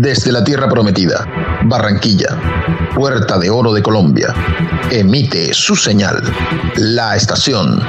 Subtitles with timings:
[0.00, 1.26] Desde la Tierra Prometida,
[1.64, 2.34] Barranquilla,
[2.94, 4.34] Puerta de Oro de Colombia,
[4.90, 6.22] emite su señal.
[6.76, 7.82] La estación.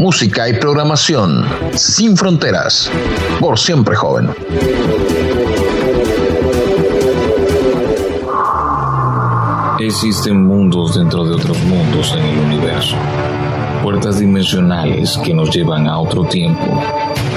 [0.00, 1.46] Música y programación
[1.76, 2.90] sin fronteras.
[3.38, 4.30] Por siempre joven.
[9.78, 12.96] Existen mundos dentro de otros mundos en el universo.
[13.84, 16.82] Puertas dimensionales que nos llevan a otro tiempo,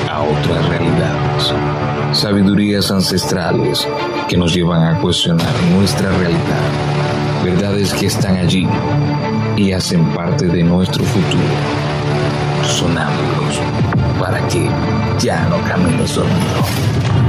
[0.10, 1.95] a otras realidades.
[2.14, 3.87] Sabidurías ancestrales
[4.27, 6.71] que nos llevan a cuestionar nuestra realidad.
[7.43, 8.68] Verdades que están allí
[9.57, 11.43] y hacen parte de nuestro futuro.
[12.64, 13.59] Sonámbulos
[14.19, 14.69] para que
[15.19, 17.25] ya no camines dormido.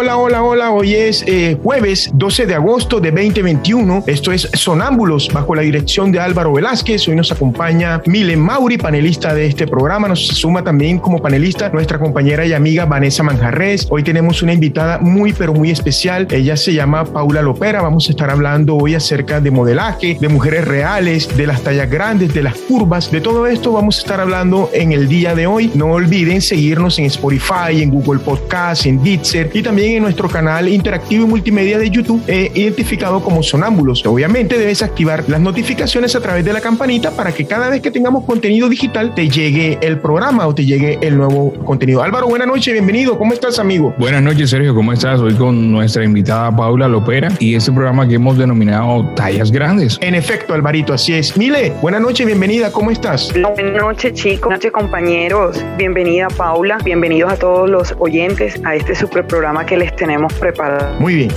[0.00, 0.70] Hola, hola, hola.
[0.70, 4.04] Hoy es eh, jueves 12 de agosto de 2021.
[4.06, 7.08] Esto es Sonámbulos bajo la dirección de Álvaro Velázquez.
[7.08, 10.06] Hoy nos acompaña Milen Mauri, panelista de este programa.
[10.06, 13.88] Nos suma también como panelista nuestra compañera y amiga Vanessa Manjarres.
[13.90, 16.28] Hoy tenemos una invitada muy, pero muy especial.
[16.30, 17.82] Ella se llama Paula Lopera.
[17.82, 22.32] Vamos a estar hablando hoy acerca de modelaje, de mujeres reales, de las tallas grandes,
[22.32, 23.10] de las curvas.
[23.10, 25.72] De todo esto vamos a estar hablando en el día de hoy.
[25.74, 30.68] No olviden seguirnos en Spotify, en Google Podcast, en Deezer y también en nuestro canal
[30.68, 34.04] interactivo y multimedia de YouTube eh, identificado como Sonámbulos.
[34.06, 37.90] Obviamente debes activar las notificaciones a través de la campanita para que cada vez que
[37.90, 42.02] tengamos contenido digital te llegue el programa o te llegue el nuevo contenido.
[42.02, 43.18] Álvaro, buenas noches, bienvenido.
[43.18, 43.94] ¿Cómo estás, amigo?
[43.98, 44.74] Buenas noches, Sergio.
[44.74, 45.20] ¿Cómo estás?
[45.20, 49.98] Hoy con nuestra invitada Paula Lopera y este programa que hemos denominado Tallas Grandes.
[50.00, 51.36] En efecto, Alvarito, así es.
[51.36, 52.70] Mile, buenas noches, bienvenida.
[52.70, 53.32] ¿Cómo estás?
[53.32, 54.40] Buenas noches, chicos.
[54.42, 55.64] Buenas noches, compañeros.
[55.76, 56.78] Bienvenida, Paula.
[56.84, 60.98] Bienvenidos a todos los oyentes a este super programa que les tenemos preparado.
[60.98, 61.32] Muy bien.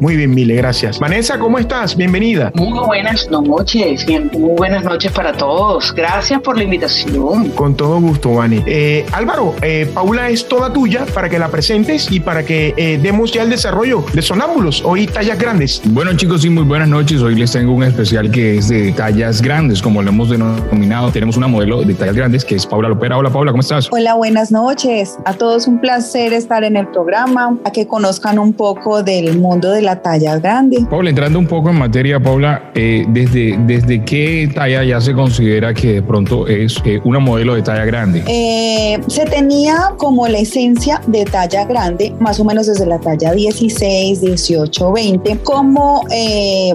[0.00, 0.98] Muy bien, Mile, gracias.
[0.98, 1.96] Vanessa, ¿cómo estás?
[1.96, 2.52] Bienvenida.
[2.54, 4.06] Muy buenas noches.
[4.06, 5.92] muy buenas noches para todos.
[5.94, 7.50] Gracias por la invitación.
[7.50, 8.62] Con todo gusto, Vani.
[8.66, 12.98] Eh, Álvaro, eh, Paula es toda tuya para que la presentes y para que eh,
[13.02, 15.80] demos ya el desarrollo de Sonámbulos, hoy tallas grandes.
[15.84, 17.22] Bueno, chicos, sí, muy buenas noches.
[17.22, 21.10] Hoy les tengo un especial que es de tallas grandes, como lo hemos denominado.
[21.10, 23.16] Tenemos una modelo de tallas grandes que es Paula Lopera.
[23.16, 23.88] Hola, Paula, ¿cómo estás?
[23.90, 25.16] Hola, buenas noches.
[25.24, 29.70] A todos un placer estar en el programa, a que conozcan un poco del mundo
[29.70, 30.86] de la talla grande.
[30.88, 35.74] Paula, entrando un poco en materia, Paula, eh, ¿desde, ¿desde qué talla ya se considera
[35.74, 38.22] que de pronto es eh, una modelo de talla grande?
[38.26, 43.32] Eh, se tenía como la esencia de talla grande, más o menos desde la talla
[43.32, 46.04] 16, 18, 20, como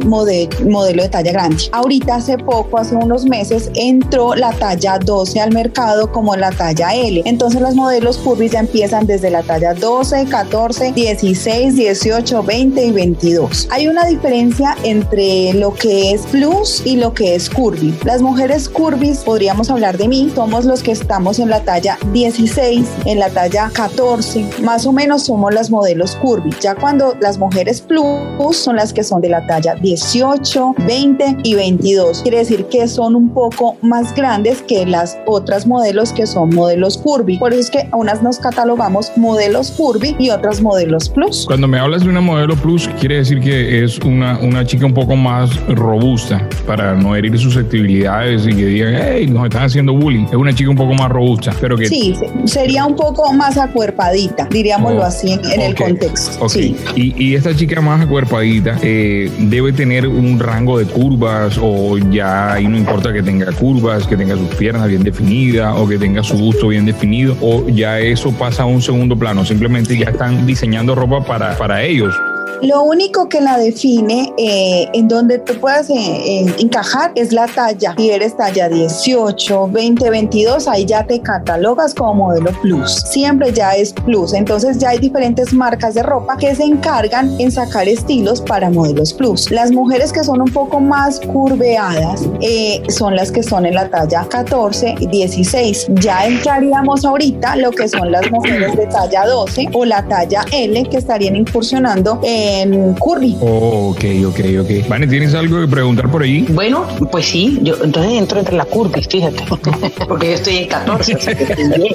[0.06, 1.64] modelo de talla grande.
[1.72, 6.94] Ahorita hace poco, hace unos meses, entró la talla 12 al mercado como la talla
[6.96, 7.22] L.
[7.26, 10.26] Entonces los modelos curvy ya empiezan desde la talla 12 12,
[10.62, 13.68] 14, 16, 18, 20 y 22.
[13.72, 17.96] Hay una diferencia entre lo que es plus y lo que es curvy.
[18.06, 22.86] Las mujeres curvis, podríamos hablar de mí, somos los que estamos en la talla 16,
[23.06, 26.52] en la talla 14, más o menos somos las modelos curvy.
[26.62, 31.56] Ya cuando las mujeres plus son las que son de la talla 18, 20 y
[31.56, 32.22] 22.
[32.22, 37.00] Quiere decir que son un poco más grandes que las otras modelos que son modelos
[37.00, 37.40] curvy.
[37.40, 40.30] Por eso es que a unas nos catalogamos modelos curvy y
[40.60, 41.46] modelos Plus.
[41.46, 44.94] Cuando me hablas de una modelo Plus, quiere decir que es una, una chica un
[44.94, 50.26] poco más robusta para no herir susceptibilidades y que digan, hey, nos están haciendo bullying.
[50.26, 51.86] Es una chica un poco más robusta, pero que...
[51.86, 56.50] Sí, sería un poco más acuerpadita, diríamoslo oh, así en, el contexto.
[56.50, 56.76] Sí.
[56.96, 62.54] Y, y, esta chica más acuerpadita eh, debe tener un rango de curvas o ya
[62.54, 66.24] ahí no importa que tenga curvas, que tenga sus piernas bien definidas o que tenga
[66.24, 70.41] su busto bien definido o ya eso pasa a un segundo plano, simplemente ya están
[70.46, 72.16] diseñando ropa para, para ellos.
[72.62, 77.96] Lo único que la define eh, en donde tú puedas eh, encajar es la talla.
[77.98, 83.02] Si eres talla 18, 20, 22, ahí ya te catalogas como modelo plus.
[83.10, 84.34] Siempre ya es plus.
[84.34, 89.12] Entonces ya hay diferentes marcas de ropa que se encargan en sacar estilos para modelos
[89.14, 89.50] plus.
[89.50, 93.90] Las mujeres que son un poco más curveadas eh, son las que son en la
[93.90, 95.88] talla 14 y 16.
[95.96, 100.84] Ya entraríamos ahorita lo que son las mujeres de talla 12 o la talla L
[100.90, 102.20] que estarían incursionando
[102.52, 103.38] en Curry.
[103.42, 104.88] Oh, ok, ok, ok.
[104.88, 106.46] Vane, ¿tienes algo que preguntar por ahí?
[106.50, 109.44] Bueno, pues sí, yo entonces entro entre la Curry, fíjate,
[110.08, 111.94] porque yo estoy en 14, o sea que estoy bien.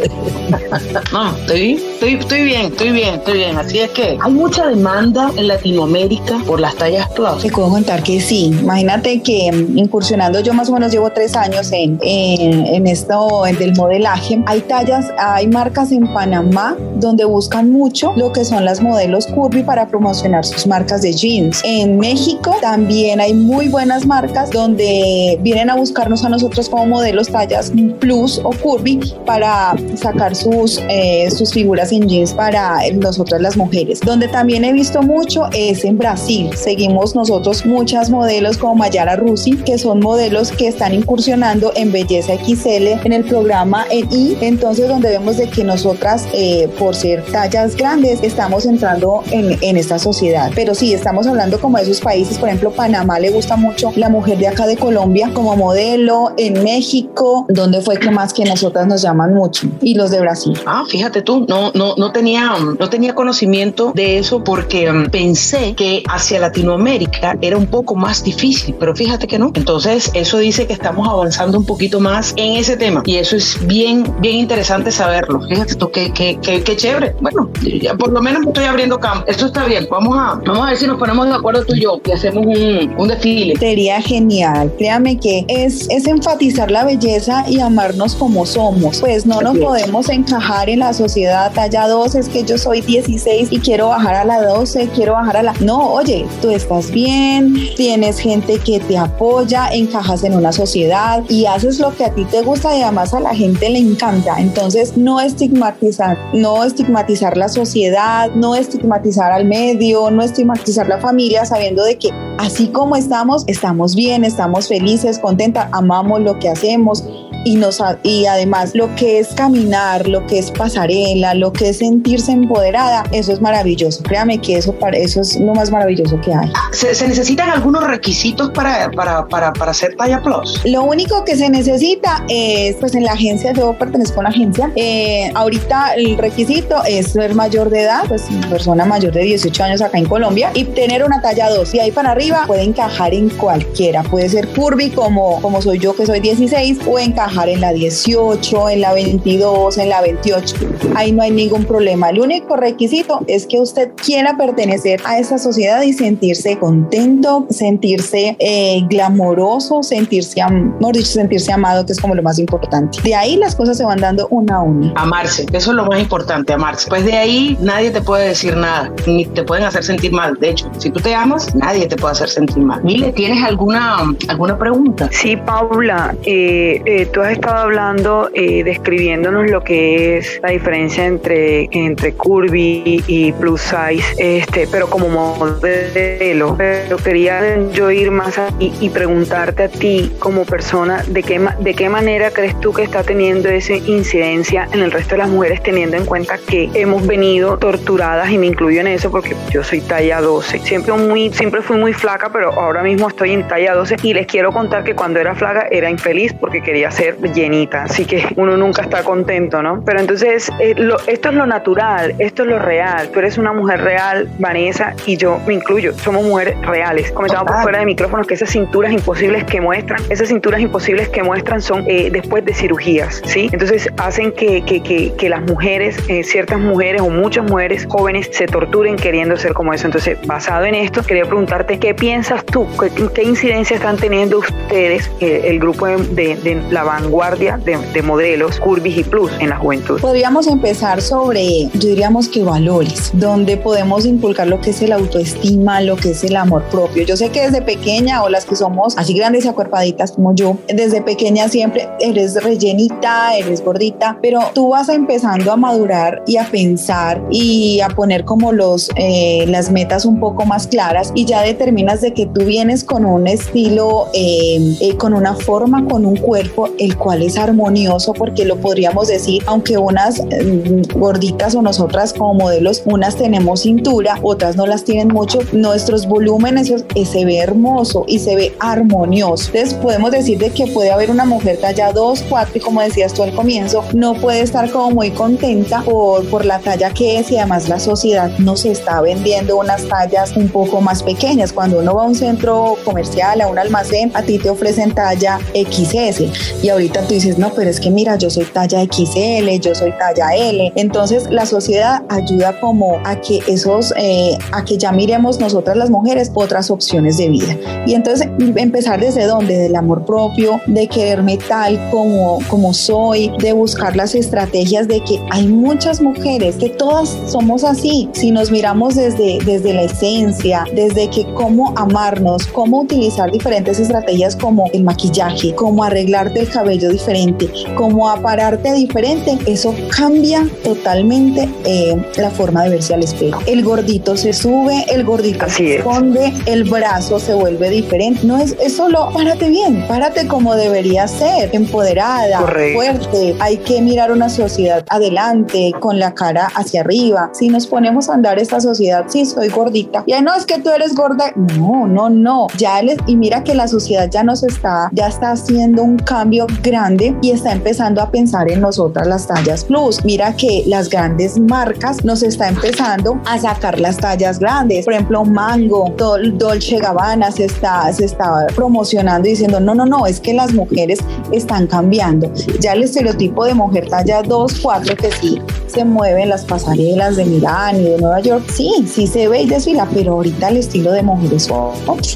[1.12, 3.56] no, estoy, estoy, estoy bien, estoy bien, estoy bien.
[3.56, 7.42] Así es que hay mucha demanda en Latinoamérica por las tallas plus.
[7.42, 8.46] Te puedo contar que sí.
[8.60, 13.44] Imagínate que mm, incursionando, yo más o menos llevo tres años en, en, en esto
[13.58, 14.42] del modelaje.
[14.46, 19.62] Hay tallas, hay marcas en Panamá donde buscan mucho lo que son las modelos curvy
[19.62, 21.60] para promocionar sus marcas de jeans.
[21.64, 27.28] En México también hay muy buenas marcas donde vienen a buscarnos a nosotros como modelos
[27.28, 33.56] tallas plus o curvy para sacar sus, eh, sus figuras en jeans para nosotras las
[33.56, 34.00] mujeres.
[34.00, 36.50] Donde también he visto mucho es en Brasil.
[36.56, 42.34] Seguimos nosotros muchas modelos como Mayara Rusi, que son modelos que están incursionando en belleza
[42.34, 44.36] XL en el programa en I.
[44.40, 49.76] Entonces, donde vemos de que nosotras, eh, por ser tallas grandes, estamos entrando en, en
[49.76, 50.35] esta sociedad.
[50.54, 52.38] Pero sí, estamos hablando como de esos países.
[52.38, 56.32] Por ejemplo, Panamá le gusta mucho la mujer de acá de Colombia como modelo.
[56.36, 59.68] En México, donde fue que más que nosotras nos llaman mucho.
[59.80, 60.58] Y los de Brasil.
[60.66, 65.74] Ah, fíjate tú, no, no, no tenía, no tenía conocimiento de eso porque um, pensé
[65.74, 69.52] que hacia Latinoamérica era un poco más difícil, pero fíjate que no.
[69.54, 73.58] Entonces, eso dice que estamos avanzando un poquito más en ese tema y eso es
[73.66, 75.40] bien, bien interesante saberlo.
[75.48, 77.14] Fíjate tú, qué, qué, qué, qué chévere.
[77.20, 77.50] Bueno,
[77.98, 79.24] por lo menos me estoy abriendo campo.
[79.26, 79.86] Eso está bien.
[79.90, 82.46] Vamos a, vamos a ver si nos ponemos de acuerdo tú y yo y hacemos
[82.46, 83.56] un, un desfile.
[83.56, 84.72] Sería genial.
[84.78, 89.00] Créame que es, es enfatizar la belleza y amarnos como somos.
[89.00, 93.48] Pues no nos podemos encajar en la sociedad talla 2, es que yo soy 16
[93.50, 95.54] y quiero bajar a la 12, quiero bajar a la...
[95.60, 101.46] No, oye, tú estás bien, tienes gente que te apoya, encajas en una sociedad y
[101.46, 104.36] haces lo que a ti te gusta y además a la gente le encanta.
[104.38, 111.44] Entonces, no estigmatizar, no estigmatizar la sociedad, no estigmatizar al medio, no estigmatizar la familia,
[111.44, 117.04] sabiendo de que así como estamos, estamos bien, estamos felices, contentas, amamos lo que hacemos
[117.46, 121.78] y, nos, y además lo que es caminar, lo que es pasarela, lo que es
[121.78, 124.02] sentirse empoderada, eso es maravilloso.
[124.02, 126.50] Créame que eso, eso es lo más maravilloso que hay.
[126.72, 130.60] ¿Se, se necesitan algunos requisitos para, para, para, para hacer talla plus?
[130.64, 134.72] Lo único que se necesita es, pues en la agencia, yo pertenezco a una agencia,
[134.74, 139.82] eh, ahorita el requisito es ser mayor de edad, pues persona mayor de 18 años
[139.82, 143.28] acá en Colombia y tener una talla 2 y ahí para arriba puede encajar en
[143.28, 147.72] cualquiera, puede ser curvy como, como soy yo que soy 16 o encajar en la
[147.72, 150.56] 18, en la 22, en la 28.
[150.94, 152.10] Ahí no hay ningún problema.
[152.10, 158.36] El único requisito es que usted quiera pertenecer a esa sociedad y sentirse contento, sentirse
[158.38, 163.00] eh, glamoroso, sentirse, mejor dicho, sentirse amado, que es como lo más importante.
[163.02, 164.92] De ahí las cosas se van dando una a una.
[164.96, 166.88] Amarse, eso es lo más importante, amarse.
[166.88, 170.36] Pues de ahí nadie te puede decir nada, ni te pueden hacer sentir mal.
[170.40, 172.82] De hecho, si tú te amas, nadie te puede hacer sentir mal.
[172.82, 173.98] Mile, ¿tienes alguna,
[174.28, 175.08] alguna pregunta?
[175.12, 181.06] Sí, Paula, eh, eh, tú has estado hablando, eh, describiéndonos lo que es la diferencia
[181.06, 186.54] entre, entre curvy y plus size, este, pero como modelo.
[186.56, 191.88] Pero quería yo ir más y preguntarte a ti como persona, ¿de qué, ¿de qué
[191.88, 195.96] manera crees tú que está teniendo esa incidencia en el resto de las mujeres, teniendo
[195.96, 200.20] en cuenta que hemos venido torturadas, y me incluyo en eso porque yo soy talla
[200.20, 200.60] 12.
[200.60, 204.26] Siempre, muy, siempre fui muy flaca, pero ahora mismo estoy en talla 12 y les
[204.26, 208.56] quiero contar que cuando era flaca era infeliz porque quería ser llenita, así que uno
[208.56, 209.82] nunca está contento, ¿no?
[209.84, 213.08] Pero entonces, eh, lo, esto es lo natural, esto es lo real.
[213.12, 217.10] Tú eres una mujer real, Vanessa, y yo me incluyo, somos mujeres reales.
[217.12, 221.22] Comentamos por fuera de micrófonos que esas cinturas imposibles que muestran, esas cinturas imposibles que
[221.22, 223.48] muestran son eh, después de cirugías, ¿sí?
[223.52, 228.28] Entonces hacen que, que, que, que las mujeres, eh, ciertas mujeres o muchas mujeres jóvenes
[228.32, 229.86] se torturen queriendo ser como eso.
[229.86, 232.66] Entonces, basado en esto, quería preguntarte, ¿qué piensas tú?
[232.78, 237.76] ¿Qué, qué incidencia están teniendo ustedes, eh, el grupo de, de, de la vanguardia de,
[237.92, 240.00] de, modelos Curvis y Plus en la juventud?
[240.00, 245.80] Podríamos empezar sobre, yo diríamos que valores, donde podemos inculcar lo que es el autoestima,
[245.80, 247.04] lo que es el amor propio.
[247.04, 250.56] Yo sé que desde pequeña o las que somos así grandes y acuerpaditas como yo,
[250.68, 256.44] desde pequeña siempre eres rellenita, eres gordita, pero tú vas empezando a madurar y a
[256.44, 261.42] pensar y a poner como los, eh, las metas un poco más claras y ya
[261.42, 266.16] determinas de que tú vienes con un estilo, eh, eh, con una forma, con un
[266.16, 272.12] cuerpo, el cual es armonioso porque lo podríamos decir, aunque unas mm, gorditas o nosotras
[272.12, 276.72] como modelos, unas tenemos cintura, otras no las tienen mucho, nuestros volúmenes
[277.06, 279.50] se ve hermoso y se ve armonioso.
[279.52, 283.12] Entonces podemos decir de que puede haber una mujer talla 2, 4 y como decías
[283.12, 287.30] tú al comienzo, no puede estar como muy contenta por, por la talla que es
[287.30, 291.52] y además la sociedad nos está vendiendo unas tallas un poco más pequeñas.
[291.52, 295.38] Cuando uno va a un centro comercial, a un almacén, a ti te ofrecen talla
[295.54, 299.74] XS y ahorita tú dices, no, pero es que mira, yo soy talla XL, yo
[299.74, 300.72] soy talla L.
[300.76, 305.90] Entonces la sociedad ayuda como a que esos, eh, a que ya miremos nosotras las
[305.90, 307.56] mujeres otras opciones de vida.
[307.86, 313.52] Y entonces empezar desde dónde, del amor propio, de quererme tal como, como soy, de
[313.52, 318.08] buscar las estrategias de que hay muchas mujeres que todas somos así.
[318.12, 324.36] Si nos miramos desde, desde la esencia, desde que cómo amarnos, cómo utilizar diferentes estrategias
[324.36, 331.96] como el maquillaje, cómo arreglarte el cabello diferente, cómo apararte diferente, eso cambia totalmente eh,
[332.16, 333.40] la forma de verse al espejo.
[333.46, 338.26] El gordito se sube, el gordito se esconde, el brazo se vuelve diferente.
[338.26, 343.36] No es, es solo párate bien, párate como debería ser, empoderada, fuerte.
[343.40, 347.30] Hay que mirar una sociedad adelante, con la cara hacia arriba.
[347.32, 350.04] Si nos ponemos a andar esta sociedad, sí, soy gordita.
[350.06, 351.32] Ya no es que tú eres gorda.
[351.36, 352.46] No, no, no.
[352.58, 356.46] Ya les, y mira que la sociedad ya nos está, ya está haciendo un cambio
[356.62, 360.04] grande y está empezando a pensar en nosotras las tallas plus.
[360.04, 364.84] Mira que las grandes marcas nos está empezando a sacar las tallas grandes.
[364.84, 370.06] Por ejemplo, Mango, Dolce Gabbana se está, se está promocionando y diciendo, no, no, no,
[370.06, 371.00] es que las mujeres
[371.32, 372.32] están cambiando.
[372.60, 377.16] Ya el estereotipo de mujer talla 2, 4 que sí se mueve en las pasarelas
[377.16, 380.58] de Milán y de Nueva York, sí, sí se ve y desfila, pero ahorita el
[380.58, 381.48] estilo de mujer es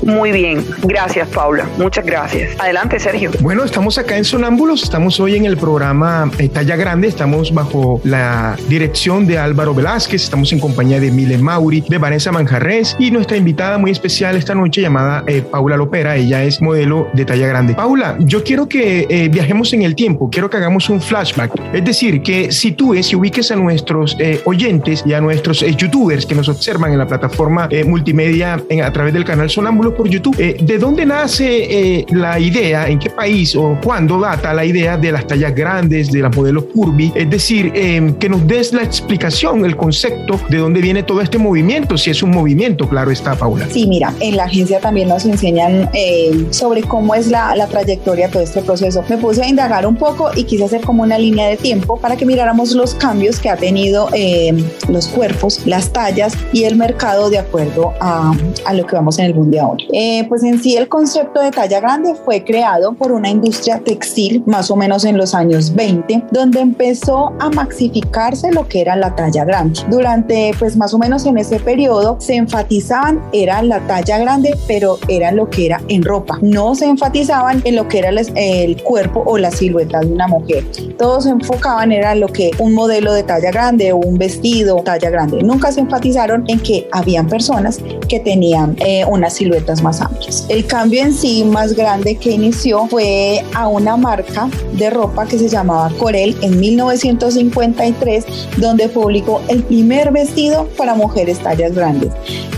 [0.03, 2.59] Muy bien, gracias Paula, muchas gracias.
[2.59, 3.31] Adelante Sergio.
[3.41, 8.01] Bueno, estamos acá en Sonámbulos, estamos hoy en el programa eh, Talla Grande, estamos bajo
[8.05, 13.11] la dirección de Álvaro Velázquez, estamos en compañía de Mile Mauri, de Vanessa Manjarres y
[13.11, 17.49] nuestra invitada muy especial esta noche llamada eh, Paula Lopera, ella es modelo de talla
[17.49, 17.75] grande.
[17.75, 21.85] Paula, yo quiero que eh, viajemos en el tiempo, quiero que hagamos un flashback, es
[21.85, 26.49] decir, que si tú es ubiques a nuestros oyentes y a nuestros youtubers que nos
[26.49, 32.07] observan en la plataforma multimedia a través del canal Sonámbulos por YouTube, ¿de dónde nace
[32.11, 36.21] la idea, en qué país o cuándo data la idea de las tallas grandes, de
[36.21, 37.13] las modelos curvy?
[37.15, 41.97] Es decir, que nos des la explicación, el concepto de dónde viene todo este movimiento,
[41.97, 43.67] si es un movimiento, claro está, Paula.
[43.71, 48.27] Sí, mira, en la agencia también nos enseñan eh, sobre cómo es la, la trayectoria
[48.27, 49.03] de todo este proceso.
[49.09, 52.17] Me puse a indagar un poco y quise hacer como una línea de tiempo para
[52.17, 54.53] que miráramos los cambios que ha tenido eh,
[54.89, 58.33] los cuerpos, las tallas y el mercado de acuerdo a,
[58.65, 59.85] a lo que vamos en el mundo de ahora.
[59.93, 64.10] Eh, pues en sí el concepto de talla grande fue creado por una industria textil
[64.47, 69.15] más o menos en los años 20, donde empezó a maxificarse lo que era la
[69.15, 69.81] talla grande.
[69.89, 74.99] Durante pues más o menos en ese periodo se enfatizaban era la talla grande, pero
[75.09, 76.39] era lo que era en ropa.
[76.43, 80.65] No se enfatizaban en lo que era el, cuerpo o la silueta de una mujer.
[80.99, 85.11] Todos se enfocaban era lo que un modelo de talla grande o un vestido talla
[85.11, 85.43] grande.
[85.43, 90.47] Nunca se enfatizaron en que habían personas que tenían eh, unas siluetas más amplias.
[90.49, 95.39] El cambio en sí más grande que inició fue a una marca de ropa que
[95.39, 98.25] se llamaba Corel en 1953,
[98.59, 102.11] donde publicó el primer vestido para mujeres tallas grandes.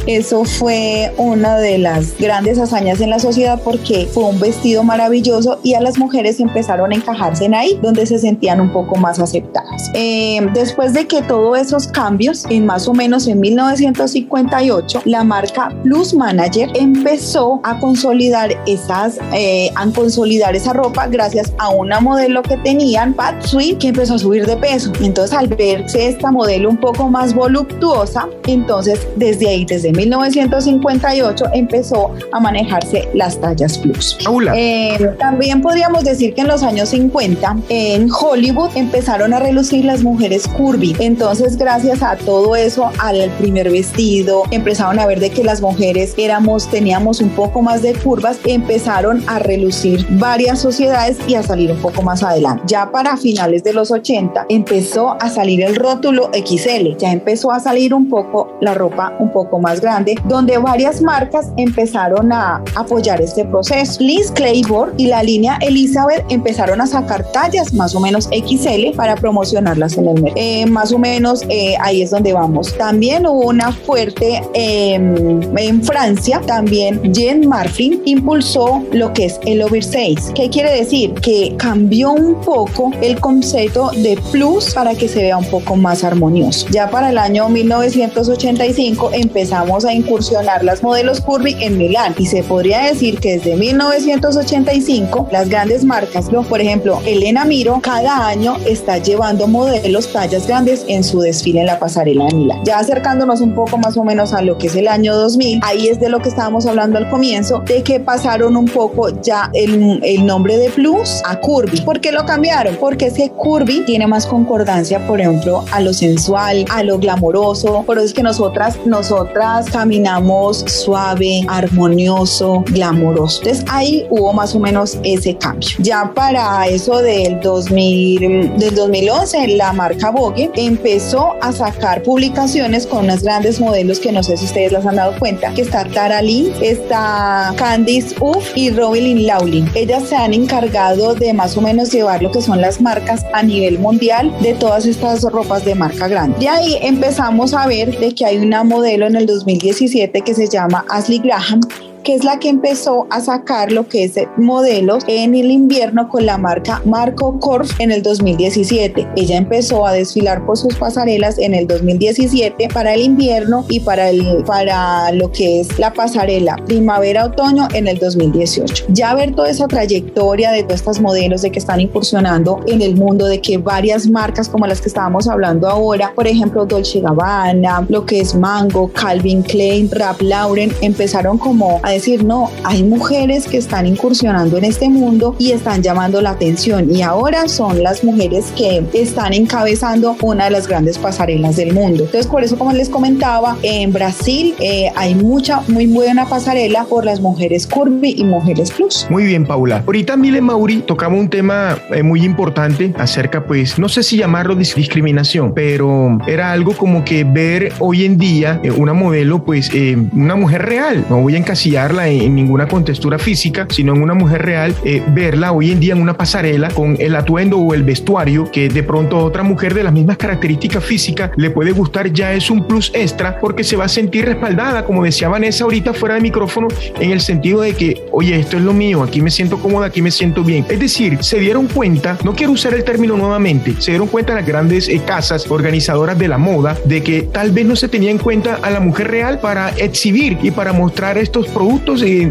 [0.06, 5.60] Eso fue una de las grandes hazañas en la sociedad porque fue un vestido maravilloso
[5.62, 9.20] y a las mujeres empezaron a encajarse en ahí, donde se sentían un poco más
[9.20, 9.90] aceptadas.
[9.94, 15.72] Eh, después de que todos esos cambios, en más o menos en 1958, la marca
[15.84, 22.42] Plus Manager empezó a consolidar esas, eh, a consolidar esa ropa gracias a una modelo
[22.42, 24.92] que tenían, Pat Sweet, que empezó a subir de peso.
[25.00, 32.10] Entonces, al verse esta modelo un poco más voluptuosa, entonces desde ahí, desde 1958, empezó
[32.32, 34.18] a manejarse las tallas plus.
[34.56, 40.02] Eh, también podríamos decir que en los años 50, en Hollywood, empezaron a relucir las
[40.02, 40.96] mujeres curvy.
[40.98, 46.14] Entonces, gracias a todo eso, al primer vestido, empezaron a ver de que las mujeres
[46.16, 51.70] éramos, teníamos un poco más de curvas, empezaron a relucir varias sociedades y a salir
[51.70, 52.62] un poco más adelante.
[52.66, 57.60] Ya para finales de los 80 empezó a salir el rótulo XL, ya empezó a
[57.60, 63.20] salir un poco la ropa un poco más grande, donde varias marcas empezaron a apoyar
[63.20, 64.02] este proceso.
[64.02, 69.16] Liz Claiborne y la línea Elizabeth empezaron a sacar tallas más o menos XL para
[69.16, 70.32] promocionarlas en el mercado.
[70.36, 72.76] Eh, más o menos eh, ahí es donde vamos.
[72.76, 79.62] También hubo una fuerte em, en Francia, también Jean Marfin impulsó lo que es el
[79.62, 80.32] oversize.
[80.34, 81.01] ¿Qué quiere decir?
[81.10, 86.04] Que cambió un poco el concepto de plus para que se vea un poco más
[86.04, 86.66] armonioso.
[86.70, 92.42] Ya para el año 1985 empezamos a incursionar las modelos curvy en Milán y se
[92.42, 98.98] podría decir que desde 1985 las grandes marcas, por ejemplo Elena Miro, cada año está
[98.98, 102.64] llevando modelos tallas grandes en su desfile en la pasarela de Milán.
[102.64, 105.88] Ya acercándonos un poco más o menos a lo que es el año 2000, ahí
[105.88, 110.26] es de lo que estábamos hablando al comienzo, de que pasaron un poco ya el
[110.26, 110.91] nombre de Plus
[111.24, 111.80] a Curvy.
[111.80, 112.76] ¿Por qué lo cambiaron?
[112.76, 117.82] Porque ese Curvy tiene más concordancia, por ejemplo, a lo sensual, a lo glamoroso.
[117.86, 123.40] Por eso es que nosotras, nosotras caminamos suave, armonioso, glamoroso.
[123.42, 125.70] Entonces ahí hubo más o menos ese cambio.
[125.78, 133.04] Ya para eso del 2000, del 2011, la marca Vogue empezó a sacar publicaciones con
[133.04, 136.20] unas grandes modelos que no sé si ustedes las han dado cuenta, que está Tara
[136.20, 139.70] Lee, está Candice Uff y Robin Lawlin.
[139.74, 143.42] Ellas se han encargado de más o menos llevar lo que son las marcas a
[143.42, 146.38] nivel mundial de todas estas ropas de marca grande.
[146.40, 150.48] De ahí empezamos a ver de que hay una modelo en el 2017 que se
[150.48, 151.60] llama Ashley Graham
[152.02, 156.26] que es la que empezó a sacar lo que es modelos en el invierno con
[156.26, 159.08] la marca Marco Corf en el 2017.
[159.16, 164.10] Ella empezó a desfilar por sus pasarelas en el 2017 para el invierno y para,
[164.10, 168.86] el, para lo que es la pasarela primavera-otoño en el 2018.
[168.88, 172.96] Ya ver toda esa trayectoria de todas estas modelos de que están incursionando en el
[172.96, 177.86] mundo, de que varias marcas como las que estábamos hablando ahora, por ejemplo Dolce Gabbana,
[177.88, 183.46] lo que es Mango, Calvin Klein, Rap Lauren, empezaron como a decir, no, hay mujeres
[183.46, 188.04] que están incursionando en este mundo y están llamando la atención y ahora son las
[188.04, 192.04] mujeres que están encabezando una de las grandes pasarelas del mundo.
[192.04, 197.04] Entonces, por eso, como les comentaba, en Brasil eh, hay mucha, muy buena pasarela por
[197.04, 199.06] las mujeres curvy y mujeres plus.
[199.10, 199.82] Muy bien, Paula.
[199.86, 204.54] Ahorita Mile Mauri tocaba un tema eh, muy importante acerca, pues, no sé si llamarlo
[204.54, 209.70] discriminación, pero era algo como que ver hoy en día eh, una modelo, pues,
[210.12, 211.04] una mujer real.
[211.08, 215.52] No voy a encasillar en, ninguna contextura física, sino en una mujer real, eh, verla
[215.52, 219.18] hoy en día en una pasarela con el atuendo o el vestuario que de pronto
[219.18, 223.38] otra mujer de las mismas características físicas le puede gustar, ya es un plus extra
[223.40, 226.68] porque se va a sentir respaldada, como decía Vanessa ahorita fuera de micrófono,
[227.00, 230.02] en el sentido de que, oye, esto es lo mío, aquí me siento cómoda, aquí
[230.02, 230.64] me siento bien.
[230.68, 234.46] Es decir, se dieron cuenta, no quiero usar el término nuevamente, se dieron cuenta las
[234.46, 238.18] grandes eh, casas organizadoras de la moda de que tal vez no se tenía en
[238.18, 241.71] cuenta a la mujer real para exhibir y para mostrar estos productos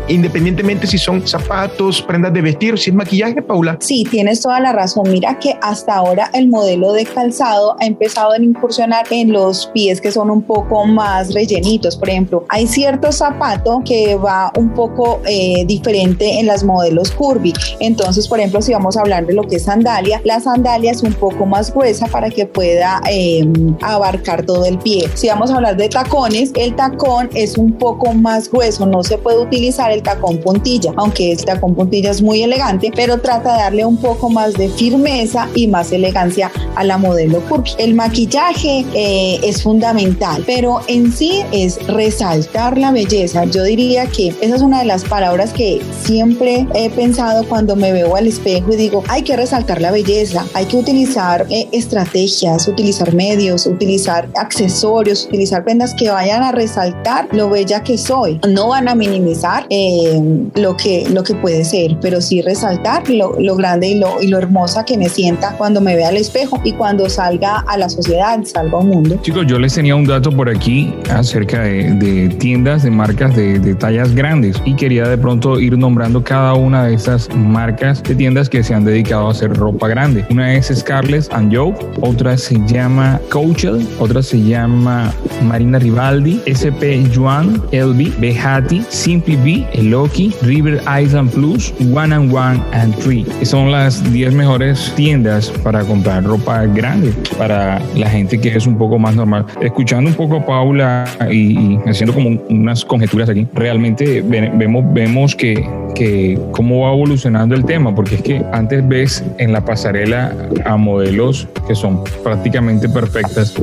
[0.07, 3.77] independientemente si son zapatos, prendas de vestir si es maquillaje, Paula.
[3.79, 5.10] Sí, tienes toda la razón.
[5.10, 10.01] Mira que hasta ahora el modelo de calzado ha empezado a incursionar en los pies
[10.01, 11.98] que son un poco más rellenitos.
[11.98, 17.53] Por ejemplo, hay cierto zapato que va un poco eh, diferente en las modelos curvy.
[17.79, 21.03] Entonces, por ejemplo, si vamos a hablar de lo que es sandalia, la sandalia es
[21.03, 25.09] un poco más gruesa para que pueda em, abarcar todo el pie.
[25.16, 29.18] Si vamos a hablar de tacones, el tacón es un poco más grueso, no se
[29.18, 33.59] puede utilizar el tacón puntilla, aunque el tacón puntilla es muy elegante, pero trata de
[33.59, 37.72] darle un poco más de firmeza y más elegancia a la modelo curvy.
[37.77, 43.46] El maquillaje eh, es fundamental, pero en sí es resaltar la belleza.
[43.46, 47.91] Yo diría que esa es una de las palabras que siempre he pensado cuando me
[47.91, 52.67] veo al espejo y digo, hay que resaltar la belleza, hay que utilizar eh, estrategias,
[52.67, 58.39] utilizar medios, utilizar accesorios, utilizar prendas que vayan a resaltar lo bella que soy.
[58.48, 59.21] No van a minimizar
[59.70, 60.22] eh,
[60.55, 64.27] lo, que, lo que puede ser, pero sí resaltar lo, lo grande y lo, y
[64.27, 67.90] lo hermosa que me sienta cuando me vea al espejo y cuando salga a la
[67.90, 69.18] sociedad, salga al mundo.
[69.22, 73.60] Chicos, yo les tenía un dato por aquí acerca de, de tiendas de marcas de,
[73.60, 78.16] de, tallas grandes y quería de pronto ir nombrando cada una de esas marcas de
[78.16, 80.25] tiendas que se han dedicado a hacer ropa grande.
[80.29, 87.03] Una es Scarlett and Joe, otra se llama Coachel, otra se llama Marina Rivaldi, SP
[87.14, 93.25] Juan, Elvi, Behati, Simply Be, Loki, River Island Plus, One and One and Three.
[93.43, 98.77] Son las 10 mejores tiendas para comprar ropa grande para la gente que es un
[98.77, 99.45] poco más normal.
[99.59, 105.61] Escuchando un poco a Paula y, haciendo como unas conjeturas aquí, realmente vemos, vemos que,
[105.94, 110.34] que cómo va evolucionando el tema, porque es que antes ves en la pasarela
[110.66, 113.54] a modelos que son prácticamente perfectas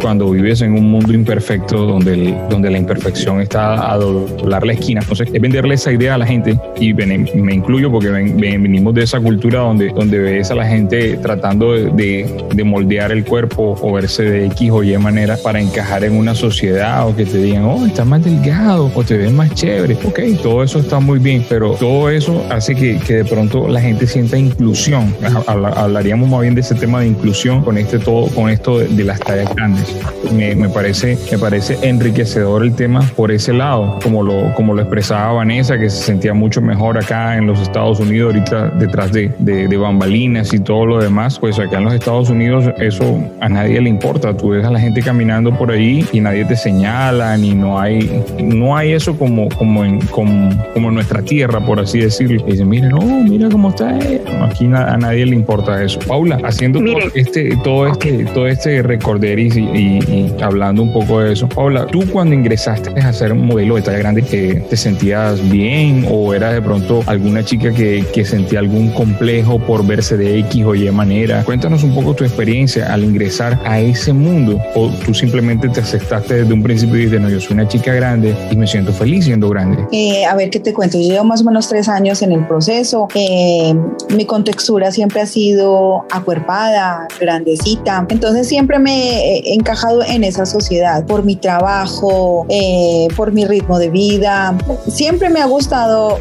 [0.00, 5.00] cuando vives en un mundo imperfecto donde, donde la imperfección está a doblar la esquina
[5.00, 9.20] entonces, es venderle esa idea a la gente y me incluyo porque venimos de esa
[9.20, 14.24] cultura donde, donde ves a la gente tratando de, de, moldear el cuerpo o verse
[14.24, 17.86] de X o Y manera para encajar en una sociedad o que te digan, oh,
[17.86, 19.96] estás más delgado o te ves más chévere.
[20.04, 23.80] Ok, todo eso está muy bien, pero todo eso hace que, que de pronto la
[23.80, 25.14] gente sienta inclusión.
[25.46, 29.20] Hablaríamos más bien de ese tema de inclusión con este todo, con esto de, las
[29.20, 29.96] tallas grandes.
[30.32, 35.32] Me, parece, me parece enriquecedor el tema por ese lado, como lo, como lo expresaba
[35.34, 39.68] Vanessa, que se sentía mucho mejor acá en los Estados Unidos, ahorita detrás de, de,
[39.68, 43.80] de bambalinas y todo lo demás, pues acá en los Estados Unidos eso a nadie
[43.80, 44.36] le importa.
[44.36, 48.22] Tú ves a la gente caminando por ahí y nadie te señala, ni no hay,
[48.42, 52.42] no hay eso como, como, en, como, como en nuestra tierra, por así decirlo.
[52.46, 53.98] Y dicen, mira, no, mira cómo está.
[54.42, 55.98] Aquí a nadie le importa eso.
[56.06, 61.32] Paula, haciendo todo este, todo este, todo este recorderis y, y, hablando un poco de
[61.32, 61.48] eso.
[61.48, 66.34] Paula, tú cuando ingresaste a ser modelo de talla grande, que ¿te sentías bien o
[66.34, 70.74] era de pronto alguna chica que, que sentía algún complejo por verse de X o
[70.74, 71.42] Y manera?
[71.44, 76.34] Cuéntanos un poco tu experiencia al ingresar a ese mundo o tú simplemente te aceptaste
[76.34, 79.24] desde un principio y dices, no, yo soy una chica grande y me siento feliz
[79.24, 79.84] siendo grande.
[79.92, 80.98] Eh, a ver, ¿qué te cuento?
[80.98, 83.08] Yo llevo más o menos tres años en el proceso.
[83.14, 83.74] Eh,
[84.10, 88.06] mi contextura siempre ha sido acuerpada, grandecita.
[88.08, 93.78] Entonces siempre me he encajado en esa sociedad por mi trabajo, eh, por mi ritmo
[93.78, 94.56] de vida.
[94.88, 96.18] Siempre me ha gustado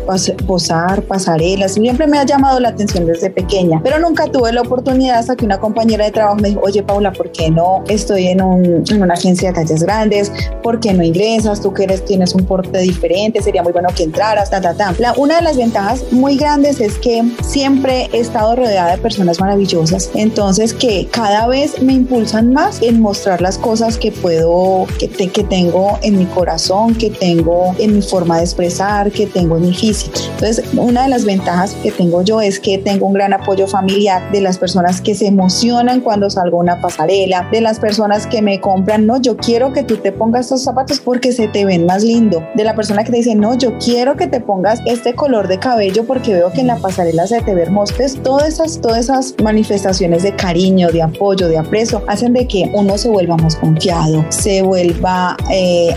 [0.47, 5.19] posar, pasarelas, siempre me ha llamado la atención desde pequeña, pero nunca tuve la oportunidad
[5.19, 8.39] hasta que una compañera de trabajo me dijo, oye Paula, ¿por qué no estoy en,
[8.39, 10.31] en una agencia de tallas grandes?
[10.63, 11.61] ¿Por qué no ingresas?
[11.61, 14.93] Tú que eres, tienes un porte diferente, sería muy bueno que entraras, ta, ta, ta.
[14.99, 19.39] La, una de las ventajas muy grandes es que siempre he estado rodeada de personas
[19.39, 25.09] maravillosas, entonces que cada vez me impulsan más en mostrar las cosas que puedo, que,
[25.09, 29.63] que tengo en mi corazón, que tengo en mi forma de expresar, que tengo en
[29.63, 30.19] mi físico.
[30.35, 34.31] Entonces, una de las ventajas que tengo yo es que tengo un gran apoyo familiar
[34.31, 38.43] de las personas que se emocionan cuando salgo a una pasarela, de las personas que
[38.43, 41.87] me compran, no, yo quiero que tú te pongas estos zapatos porque se te ven
[41.87, 45.14] más lindo, de la persona que te dice, no, yo quiero que te pongas este
[45.15, 47.93] color de cabello porque veo que en la pasarela se te ve hermoso.
[47.93, 52.69] Entonces, todas esas, todas esas manifestaciones de cariño, de apoyo, de aprecio, hacen de que
[52.73, 55.95] uno se vuelva más confiado, se vuelva, eh,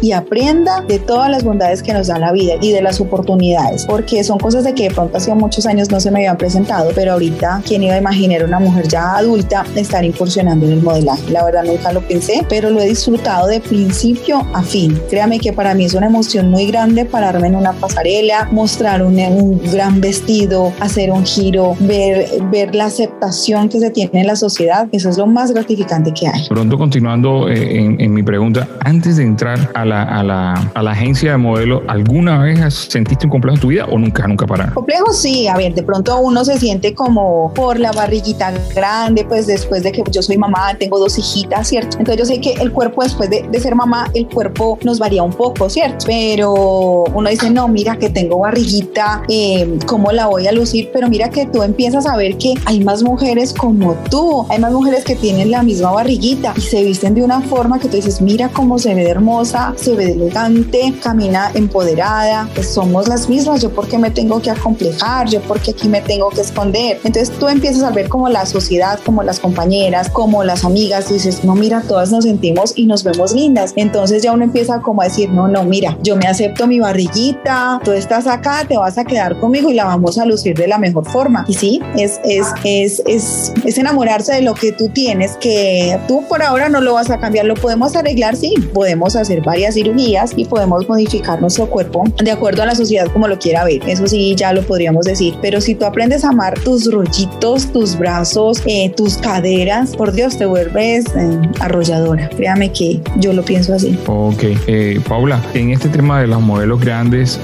[0.00, 3.84] y aprenda de todas las bondades que nos da la vida y de las oportunidades,
[3.86, 6.90] porque son cosas de que de pronto hacía muchos años no se me habían presentado,
[6.94, 11.30] pero ahorita, ¿quién iba a imaginar una mujer ya adulta estar incursionando en el modelaje?
[11.30, 15.00] La verdad nunca lo pensé, pero lo he disfrutado de principio a fin.
[15.10, 18.05] Créame que para mí es una emoción muy grande pararme en una pasarela,
[18.50, 24.20] mostrar un, un gran vestido, hacer un giro, ver, ver la aceptación que se tiene
[24.20, 24.88] en la sociedad.
[24.92, 26.46] Eso es lo más gratificante que hay.
[26.48, 30.82] Pronto continuando eh, en, en mi pregunta, antes de entrar a la, a la, a
[30.82, 34.46] la agencia de modelo, ¿alguna vez sentiste un complejo en tu vida o nunca, nunca
[34.46, 34.72] para?
[34.72, 39.46] Complejo sí, a ver, de pronto uno se siente como por la barriguita grande, pues
[39.46, 41.98] después de que yo soy mamá, tengo dos hijitas, ¿cierto?
[41.98, 45.22] Entonces yo sé que el cuerpo después de, de ser mamá, el cuerpo nos varía
[45.22, 46.06] un poco, ¿cierto?
[46.06, 50.90] Pero uno dice, no, mira que tengo barriguita, eh, ¿cómo la voy a lucir?
[50.92, 54.72] Pero mira que tú empiezas a ver que hay más mujeres como tú, hay más
[54.72, 58.20] mujeres que tienen la misma barriguita y se visten de una forma que tú dices,
[58.20, 63.70] mira cómo se ve hermosa, se ve elegante, camina empoderada, pues somos las mismas, yo
[63.70, 66.98] porque me tengo que acomplejar, yo porque aquí me tengo que esconder.
[67.04, 71.44] Entonces tú empiezas a ver como la sociedad, como las compañeras, como las amigas, dices,
[71.44, 73.72] no, mira, todas nos sentimos y nos vemos lindas.
[73.76, 77.75] Entonces ya uno empieza como a decir, no, no, mira, yo me acepto mi barriguita,
[77.82, 80.78] tú estás acá, te vas a quedar conmigo y la vamos a lucir de la
[80.78, 81.44] mejor forma.
[81.48, 86.24] Y sí, es, es, es, es, es enamorarse de lo que tú tienes, que tú
[86.28, 90.32] por ahora no lo vas a cambiar, lo podemos arreglar, sí, podemos hacer varias cirugías
[90.36, 94.06] y podemos modificar nuestro cuerpo de acuerdo a la sociedad como lo quiera ver, eso
[94.06, 98.62] sí, ya lo podríamos decir, pero si tú aprendes a amar tus rollitos, tus brazos,
[98.66, 103.98] eh, tus caderas, por Dios, te vuelves eh, arrolladora, créame que yo lo pienso así.
[104.06, 107.40] Ok, eh, Paula, en este tema de los modelos grandes,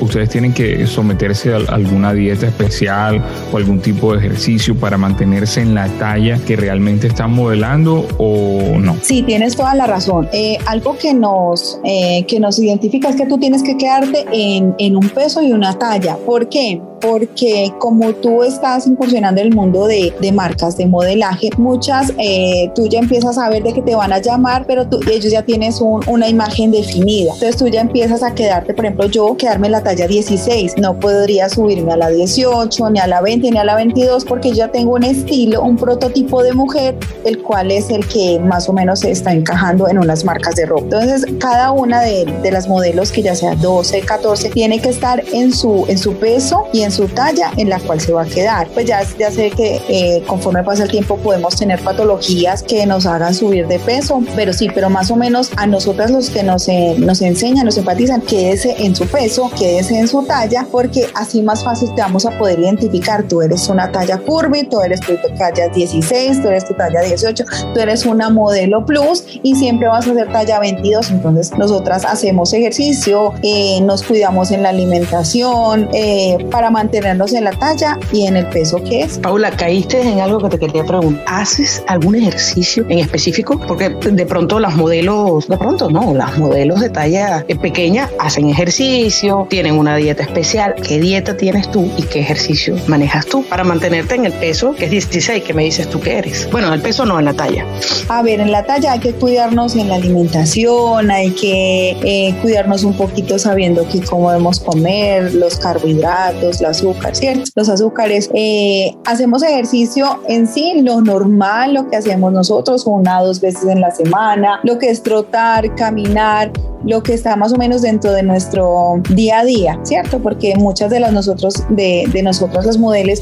[0.00, 5.60] ustedes tienen que someterse a alguna dieta especial o algún tipo de ejercicio para mantenerse
[5.60, 8.96] en la talla que realmente están modelando o no?
[9.02, 10.28] Sí, tienes toda la razón.
[10.32, 14.74] Eh, algo que nos, eh, que nos identifica es que tú tienes que quedarte en,
[14.78, 16.16] en un peso y una talla.
[16.16, 16.80] ¿Por qué?
[17.00, 22.70] Porque como tú estás incursionando en el mundo de, de marcas de modelaje, muchas eh,
[22.74, 25.42] tú ya empiezas a ver de que te van a llamar, pero tú, ellos ya
[25.42, 27.32] tienes una imagen definida.
[27.34, 30.98] Entonces tú ya empiezas a quedarte, por ejemplo, yo quedarme en la talla 16, no
[30.98, 34.68] podría subirme a la 18, ni a la 20, ni a la 22, porque ya
[34.68, 39.00] tengo un estilo, un prototipo de mujer, el cual es el que más o menos
[39.00, 40.82] se está encajando en unas marcas de ropa.
[40.82, 45.22] Entonces cada una de, de las modelos que ya sea 12, 14, tiene que estar
[45.32, 48.22] en su, en su peso y en en su talla en la cual se va
[48.22, 48.68] a quedar.
[48.68, 53.32] Pues ya, sé que eh, conforme pasa el tiempo podemos tener patologías que nos hagan
[53.32, 56.96] subir de peso, pero sí, pero más o menos a nosotras los que nos, eh,
[56.98, 61.62] nos enseñan, nos empatizan, quédese en su peso, quédese en su talla, porque así más
[61.62, 63.22] fácil te vamos a poder identificar.
[63.24, 67.44] Tú eres una talla curvy, tú eres tu talla 16, tú eres tu talla 18,
[67.72, 71.10] tú eres una modelo plus y siempre vas a ser talla 22.
[71.10, 77.50] Entonces, nosotras hacemos ejercicio, eh, nos cuidamos en la alimentación eh, para mantenernos en la
[77.50, 79.18] talla y en el peso que es.
[79.18, 81.24] Paula, caíste en algo que te quería preguntar.
[81.26, 83.60] ¿Haces algún ejercicio en específico?
[83.68, 89.46] Porque de pronto las modelos, de pronto no, las modelos de talla pequeña hacen ejercicio,
[89.50, 90.74] tienen una dieta especial.
[90.86, 94.86] ¿Qué dieta tienes tú y qué ejercicio manejas tú para mantenerte en el peso que
[94.86, 96.48] es 16, que me dices tú que eres?
[96.50, 97.66] Bueno, en el peso no, en la talla.
[98.08, 102.84] A ver, en la talla hay que cuidarnos en la alimentación, hay que eh, cuidarnos
[102.84, 107.44] un poquito sabiendo que cómo debemos comer, los carbohidratos, el azúcar, ¿cierto?
[107.54, 108.30] Los azúcares.
[108.34, 113.64] Eh, hacemos ejercicio en sí, lo normal, lo que hacemos nosotros, una o dos veces
[113.64, 116.52] en la semana, lo que es trotar, caminar,
[116.84, 120.18] lo que está más o menos dentro de nuestro día a día, ¿cierto?
[120.20, 122.40] Porque muchas de las nosotros, de, de las
[122.78, 123.20] modelos,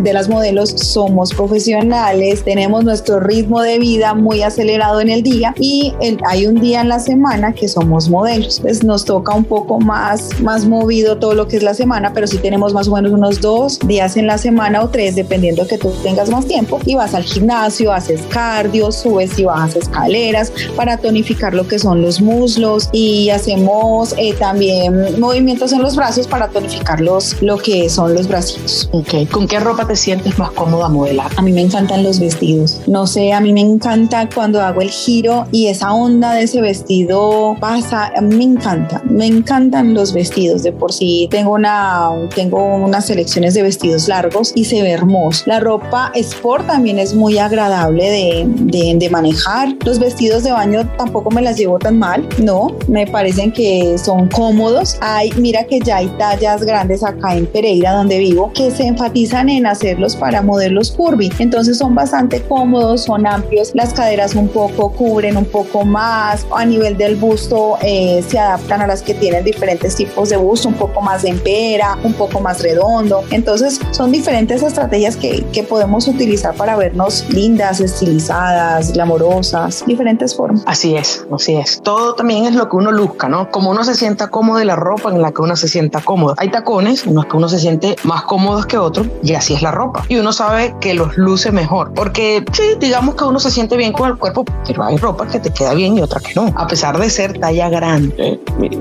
[0.00, 5.54] de las modelos somos profesionales, tenemos nuestro ritmo de vida muy acelerado en el día
[5.58, 5.94] y
[6.26, 8.60] hay un día en la semana que somos modelos.
[8.60, 12.26] Pues nos toca un poco más, más movido todo lo que es la semana, pero
[12.26, 15.78] sí tenemos más o menos unos dos días en la semana o tres, dependiendo que
[15.78, 20.96] tú tengas más tiempo y vas al gimnasio, haces cardio, subes y bajas escaleras para
[20.98, 26.48] tonificar lo que son los muslos y hacemos eh, también movimientos en los brazos para
[26.48, 28.88] tonificar los, lo que son los bracitos.
[28.92, 31.30] Ok, ¿con qué ropa te sientes más cómoda modelar?
[31.36, 32.80] A mí me encantan los vestidos.
[32.86, 36.60] No sé, a mí me encanta cuando hago el giro y esa onda de ese
[36.60, 38.12] vestido pasa.
[38.22, 40.62] Me encanta, me encantan los vestidos.
[40.62, 45.44] De por sí tengo, una, tengo unas selecciones de vestidos largos y se ve hermoso.
[45.46, 49.68] La ropa sport también es muy agradable de, de, manejar.
[49.84, 54.28] Los vestidos de baño tampoco me las llevo tan mal, no me parecen que son
[54.28, 54.96] cómodos.
[55.00, 59.48] Hay, mira que ya hay tallas grandes acá en Pereira, donde vivo, que se enfatizan
[59.48, 61.30] en hacerlos para modelos curvy.
[61.38, 66.64] Entonces son bastante cómodos, son amplios, las caderas un poco cubren un poco más, a
[66.64, 70.74] nivel del busto eh, se adaptan a las que tienen diferentes tipos de busto, un
[70.74, 73.24] poco más de empera, un poco más redondo.
[73.30, 80.62] Entonces son diferentes estrategias que, que podemos utilizar para vernos lindas, estilizadas, glamorosas, diferentes formas.
[80.66, 81.80] Así es, así es.
[81.82, 83.50] Todo también es lo que uno luzca, ¿no?
[83.50, 86.34] Como uno se sienta cómodo en la ropa en la que uno se sienta cómodo.
[86.38, 89.62] Hay tacones en los que uno se siente más cómodos que otros y así es
[89.62, 90.04] la ropa.
[90.08, 91.92] Y uno sabe que los luce mejor.
[91.94, 95.38] Porque sí, digamos que uno se siente bien con el cuerpo, pero hay ropa que
[95.38, 96.52] te queda bien y otra que no.
[96.56, 98.40] A pesar de ser talla grande.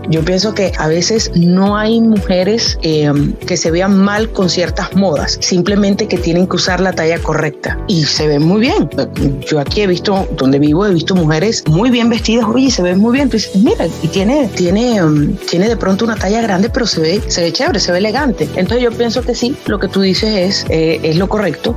[0.09, 3.11] Yo pienso que a veces no hay mujeres eh,
[3.45, 7.77] que se vean mal con ciertas modas, simplemente que tienen que usar la talla correcta
[7.87, 8.89] y se ven muy bien.
[9.47, 12.99] Yo aquí he visto, donde vivo, he visto mujeres muy bien vestidas, oye, se ven
[12.99, 13.23] muy bien.
[13.23, 17.21] Entonces, mira, y tiene, tiene, um, tiene de pronto una talla grande, pero se ve,
[17.27, 18.47] se ve chévere, se ve elegante.
[18.55, 21.75] Entonces yo pienso que sí, lo que tú dices es, eh, es lo correcto,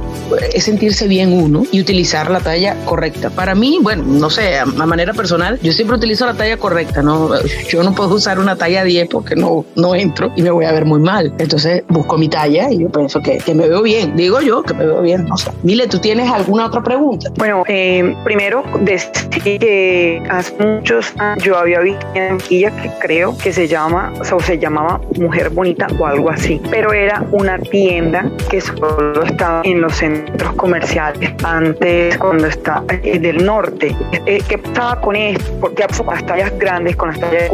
[0.53, 3.31] es sentirse bien uno y utilizar la talla correcta.
[3.31, 7.31] Para mí, bueno, no sé, a, manera personal, yo siempre utilizo la talla correcta, ¿no?
[7.69, 10.73] Yo no puedo usar una talla 10 porque no, no entro y me voy a
[10.73, 11.35] ver muy mal.
[11.39, 14.17] Entonces busco mi talla y yo pienso que, que me veo bien.
[14.17, 15.51] Digo yo que me veo bien, no sé.
[15.63, 17.31] Mile, ¿tú tienes alguna otra pregunta?
[17.37, 23.53] Bueno, eh, primero decir que hace muchos años yo había visto en que creo que
[23.53, 28.61] se llama, o se llamaba Mujer Bonita o algo así, pero era una tienda que
[28.61, 33.95] solo estaba en los centros comerciales antes cuando estaba del norte.
[34.27, 35.53] Eh, ¿Qué pasaba con esto?
[35.61, 37.51] Porque las tallas grandes, con las tallas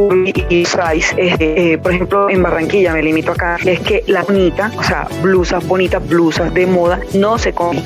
[0.48, 4.82] y size, eh, por ejemplo en Barranquilla, me limito acá, es que la bonita, o
[4.82, 7.84] sea, blusas bonitas, blusas de moda, no se conseguían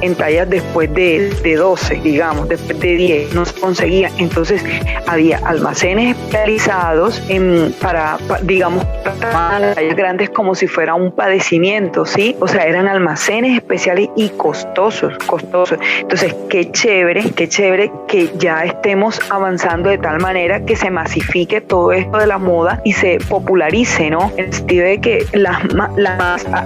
[0.00, 4.10] en tallas, después de, de 12, digamos, después de 10, no se conseguía.
[4.18, 4.62] Entonces
[5.06, 8.84] había almacenes especializados en, para, digamos,
[9.20, 12.36] las tallas grandes como si fuera un padecimiento, ¿sí?
[12.40, 15.78] O sea, eran almacenes especiales y costosos, costosos.
[16.00, 21.60] Entonces, qué chévere, qué chévere que ya estemos avanzando de tal manera que se masifique
[21.60, 24.32] todo esto de la moda y se popularice, ¿no?
[24.36, 25.26] El sentido de que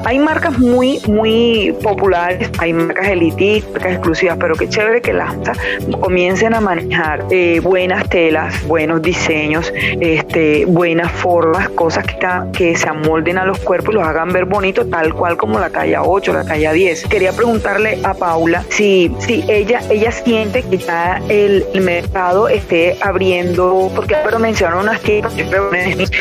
[0.04, 5.34] hay marcas muy, muy populares, hay marcas elitistas, marcas exclusivas, pero qué chévere que las
[6.00, 12.16] comiencen a manejar eh, buenas telas, buenos diseños, este, buenas formas, cosas que,
[12.52, 15.70] que se amolden a los cuerpos y los hagan ver bonitos, tal cual como la
[15.70, 17.04] talla 8, la talla 10.
[17.06, 23.90] Quería preguntarle a Paula si, si ella, ella siente que ya el, mercado esté abriendo,
[23.94, 25.34] porque pero mencionaron unas tiendas,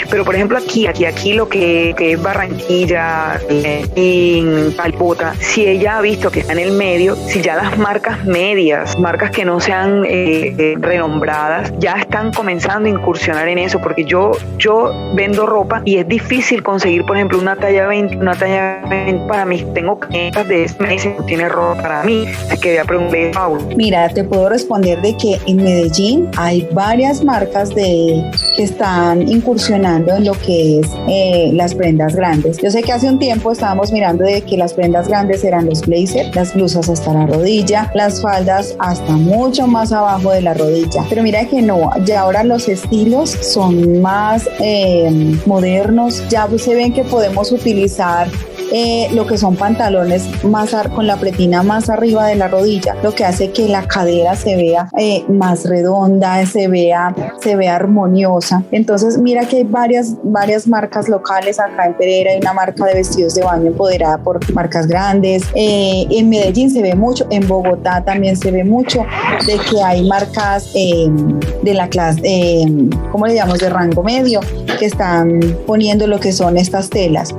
[0.10, 5.66] pero por ejemplo aquí, aquí, aquí lo que, que es Barranquilla Barranquilla, en Palpota, si
[5.66, 9.44] ella ha visto que está en el medio, si ya las marcas medias, marcas que
[9.44, 15.46] no sean eh, renombradas, ya están comenzando a incursionar en eso, porque yo, yo vendo
[15.46, 19.66] ropa y es difícil conseguir, por ejemplo, una talla 20, una talla 20 para mí.
[19.74, 22.26] Tengo clientes de este mes no tiene ropa para mí.
[22.50, 26.68] Así que voy a preguntarle a Mira, te puedo responder de que en Medellín hay
[26.72, 32.43] varias marcas de que están incursionando en lo que es eh, las prendas grandes.
[32.62, 35.82] Yo sé que hace un tiempo estábamos mirando de que las prendas grandes eran los
[35.82, 41.06] blazers, las blusas hasta la rodilla, las faldas hasta mucho más abajo de la rodilla.
[41.10, 46.94] Pero mira que no, ya ahora los estilos son más eh, modernos, ya se ven
[46.94, 48.28] que podemos utilizar
[48.76, 53.14] eh, lo que son pantalones más con la pretina más arriba de la rodilla, lo
[53.14, 58.64] que hace que la cadera se vea eh, más redonda, se vea, se vea armoniosa.
[58.72, 62.96] Entonces, mira que hay varias, varias marcas locales acá en Pereira, hay una marca de
[62.96, 65.44] vestidos de baño empoderada por marcas grandes.
[65.54, 69.06] Eh, en Medellín se ve mucho, en Bogotá también se ve mucho
[69.46, 72.66] de que hay marcas de la clase,
[73.12, 73.60] ¿cómo le llamamos?
[73.60, 74.40] De rango medio,
[74.80, 77.36] que están poniendo lo que son estas telas,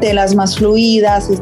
[0.00, 0.77] telas más fluidas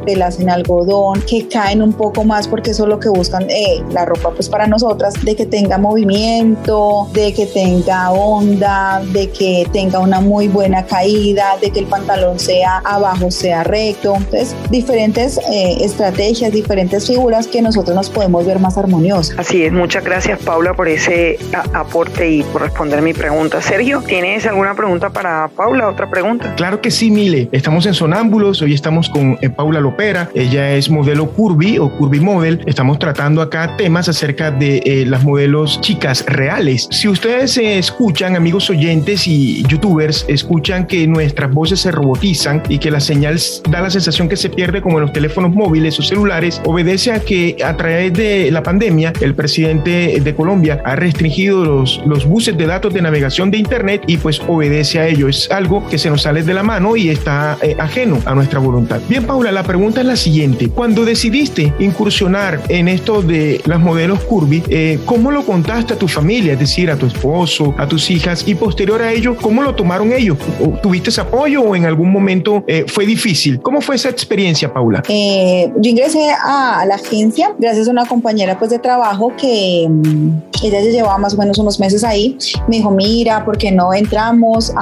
[0.05, 3.83] telas en algodón, que caen un poco más porque eso es lo que buscan eh,
[3.91, 9.67] la ropa pues para nosotras, de que tenga movimiento, de que tenga onda, de que
[9.73, 14.15] tenga una muy buena caída, de que el pantalón sea abajo, sea recto.
[14.17, 19.39] Entonces, diferentes eh, estrategias, diferentes figuras que nosotros nos podemos ver más armoniosas.
[19.39, 21.39] Así es, muchas gracias Paula por ese
[21.75, 23.61] aporte y por responder mi pregunta.
[23.61, 25.89] Sergio, ¿tienes alguna pregunta para Paula?
[25.89, 26.55] ¿Otra pregunta?
[26.57, 27.49] Claro que sí, Mile.
[27.53, 29.26] Estamos en Sonámbulos, hoy estamos con
[29.57, 30.29] Paula Lopera.
[30.35, 32.61] Ella es modelo Curvy o Curvy Model.
[32.67, 36.89] Estamos tratando acá temas acerca de eh, las modelos chicas reales.
[36.91, 42.91] Si ustedes escuchan, amigos oyentes y youtubers, escuchan que nuestras voces se robotizan y que
[42.91, 46.61] la señal da la sensación que se pierde como en los teléfonos móviles o celulares,
[46.65, 52.03] obedece a que a través de la pandemia el presidente de Colombia ha restringido los,
[52.07, 55.29] los buses de datos de navegación de Internet y pues obedece a ello.
[55.29, 58.59] Es algo que se nos sale de la mano y está eh, ajeno a nuestra
[58.59, 59.01] voluntad.
[59.09, 60.69] Bien, Paula, la pregunta es la siguiente.
[60.69, 66.09] Cuando decidiste incursionar en esto de las modelos curvy, eh, ¿cómo lo contaste a tu
[66.09, 66.55] familia?
[66.55, 70.13] Es decir, a tu esposo, a tus hijas y posterior a ello, ¿cómo lo tomaron
[70.13, 70.39] ellos?
[70.83, 73.61] ¿Tuviste ese apoyo o en algún momento eh, fue difícil?
[73.61, 75.03] ¿Cómo fue esa experiencia, Paula?
[75.09, 80.29] Eh, yo ingresé a la agencia gracias a una compañera pues, de trabajo que mm,
[80.65, 82.37] ella ya llevaba más o menos unos meses ahí.
[82.69, 84.73] Me dijo, mira, ¿por qué no entramos?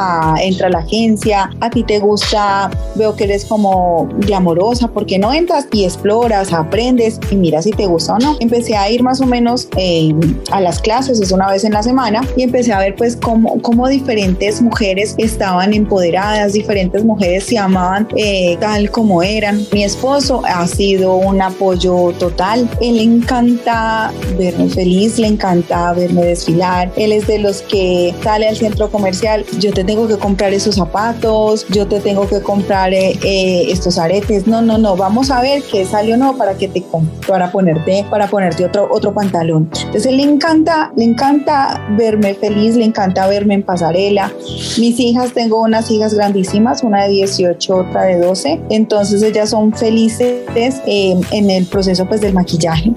[0.41, 5.33] Entra a la agencia, a ti te gusta, veo que eres como glamorosa, porque no
[5.33, 8.37] entras y exploras, aprendes y mira si te gusta o no.
[8.41, 10.15] Empecé a ir más o menos eh,
[10.51, 13.61] a las clases, es una vez en la semana, y empecé a ver pues cómo,
[13.63, 19.65] cómo diferentes mujeres estaban empoderadas, diferentes mujeres se amaban eh, tal como eran.
[19.73, 26.25] Mi esposo ha sido un apoyo total, él le encanta verme feliz, le encanta verme
[26.25, 30.53] desfilar, él es de los que sale al centro comercial, yo te tengo que comprar
[30.53, 35.41] esos zapatos, yo te tengo que comprar eh, estos aretes, no, no, no, vamos a
[35.41, 36.85] ver qué salió no para que te
[37.27, 39.71] para ponerte, para ponerte otro, otro pantalón.
[39.87, 44.33] Entonces le encanta, le encanta verme feliz, le encanta verme en pasarela.
[44.79, 49.73] Mis hijas, tengo unas hijas grandísimas, una de 18, otra de 12, entonces ellas son
[49.73, 50.45] felices
[50.87, 52.93] eh, en el proceso pues del maquillaje.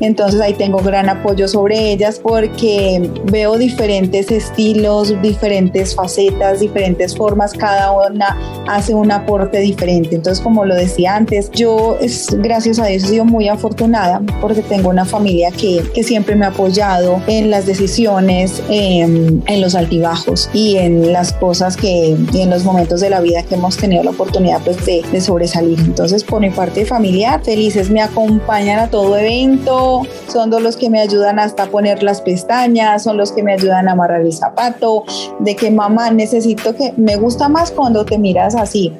[0.00, 7.52] Entonces ahí tengo gran apoyo sobre ellas porque veo diferentes estilos, diferentes facetas, diferentes formas,
[7.52, 8.36] cada una
[8.68, 10.14] hace un aporte diferente.
[10.14, 14.62] Entonces como lo decía antes, yo es, gracias a Dios he sido muy afortunada porque
[14.62, 19.76] tengo una familia que, que siempre me ha apoyado en las decisiones, en, en los
[19.76, 23.76] altibajos y en las cosas que, y en los momentos de la vida que hemos
[23.76, 25.78] tenido la oportunidad pues, de, de sobresalir.
[25.78, 31.00] Entonces, por mi parte familiar, felices me acompañan a todo evento, son los que me
[31.00, 35.04] ayudan hasta poner las pestañas, son los que me ayudan a amarrar el zapato,
[35.38, 38.92] de que mamá necesito que me gusta más cuando te miras así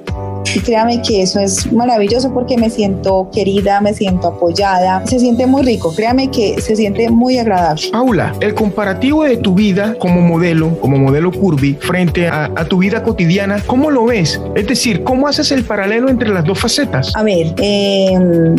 [0.55, 5.47] y créame que eso es maravilloso porque me siento querida, me siento apoyada, se siente
[5.47, 7.83] muy rico, créame que se siente muy agradable.
[7.93, 13.03] Paula, el comparativo de tu vida como modelo, como modelo curvy, frente a, tu vida
[13.03, 14.41] cotidiana, ¿cómo lo ves?
[14.55, 17.13] Es decir, ¿cómo haces el paralelo entre las dos facetas?
[17.15, 18.55] A ver, em,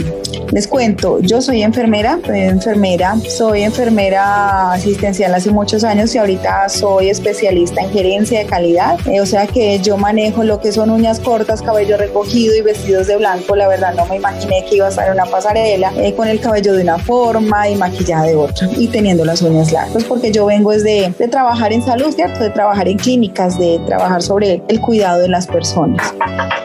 [0.51, 6.67] les cuento, yo soy enfermera, soy enfermera, soy enfermera asistencial hace muchos años y ahorita
[6.69, 10.89] soy especialista en gerencia de calidad, eh, o sea que yo manejo lo que son
[10.89, 14.75] uñas cortas, cabello cabello recogido y vestidos de blanco, la verdad no me imaginé que
[14.75, 18.25] iba a estar en una pasarela eh, con el cabello de una forma y maquillada
[18.25, 21.81] de otra y teniendo las uñas largas, porque yo vengo es de, de trabajar en
[21.81, 22.43] salud, ¿cierto?
[22.43, 26.13] De trabajar en clínicas, de trabajar sobre el cuidado de las personas.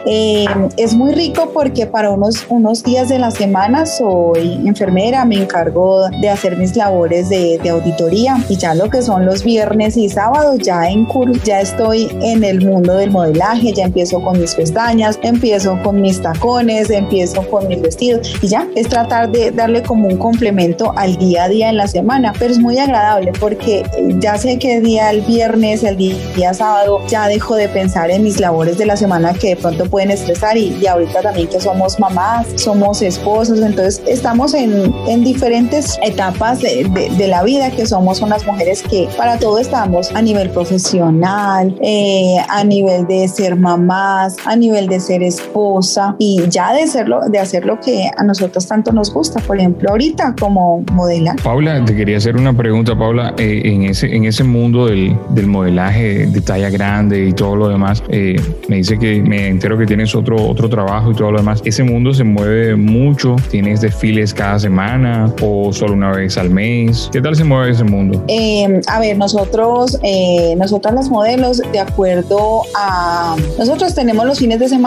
[0.05, 0.45] Eh,
[0.77, 6.09] es muy rico porque para unos, unos días de la semana soy enfermera, me encargo
[6.21, 10.09] de hacer mis labores de, de auditoría y ya lo que son los viernes y
[10.09, 14.53] sábados ya en curso, ya estoy en el mundo del modelaje, ya empiezo con mis
[14.53, 19.83] pestañas, empiezo con mis tacones, empiezo con mis vestidos y ya es tratar de darle
[19.83, 23.83] como un complemento al día a día en la semana, pero es muy agradable porque
[24.19, 28.39] ya sé que día el viernes, el día, sábado, ya dejo de pensar en mis
[28.39, 31.99] labores de la semana que de pronto pueden estresar y, y ahorita también que somos
[31.99, 38.45] mamás, somos esposos, entonces estamos en, en diferentes etapas de, la vida que somos unas
[38.45, 44.55] mujeres que para todo estamos a nivel profesional, eh, a nivel de ser mamás, a
[44.55, 48.91] nivel de ser esposa y ya de hacerlo, de hacer lo que a nosotros tanto
[48.91, 51.35] nos gusta, por ejemplo ahorita como modela.
[51.43, 55.47] Paula, te quería hacer una pregunta, Paula, eh, en, ese, en ese mundo del, del,
[55.47, 58.35] modelaje de talla grande y todo lo demás, eh,
[58.67, 61.61] me dice que me entero que tienes otro, otro trabajo y todo lo demás.
[61.65, 63.35] ¿Ese mundo se mueve mucho?
[63.49, 67.09] ¿Tienes desfiles cada semana o solo una vez al mes?
[67.11, 68.23] ¿Qué tal se mueve ese mundo?
[68.27, 73.35] Eh, a ver, nosotros, eh, nosotras las modelos, de acuerdo a...
[73.57, 74.86] Nosotros tenemos los fines de semana,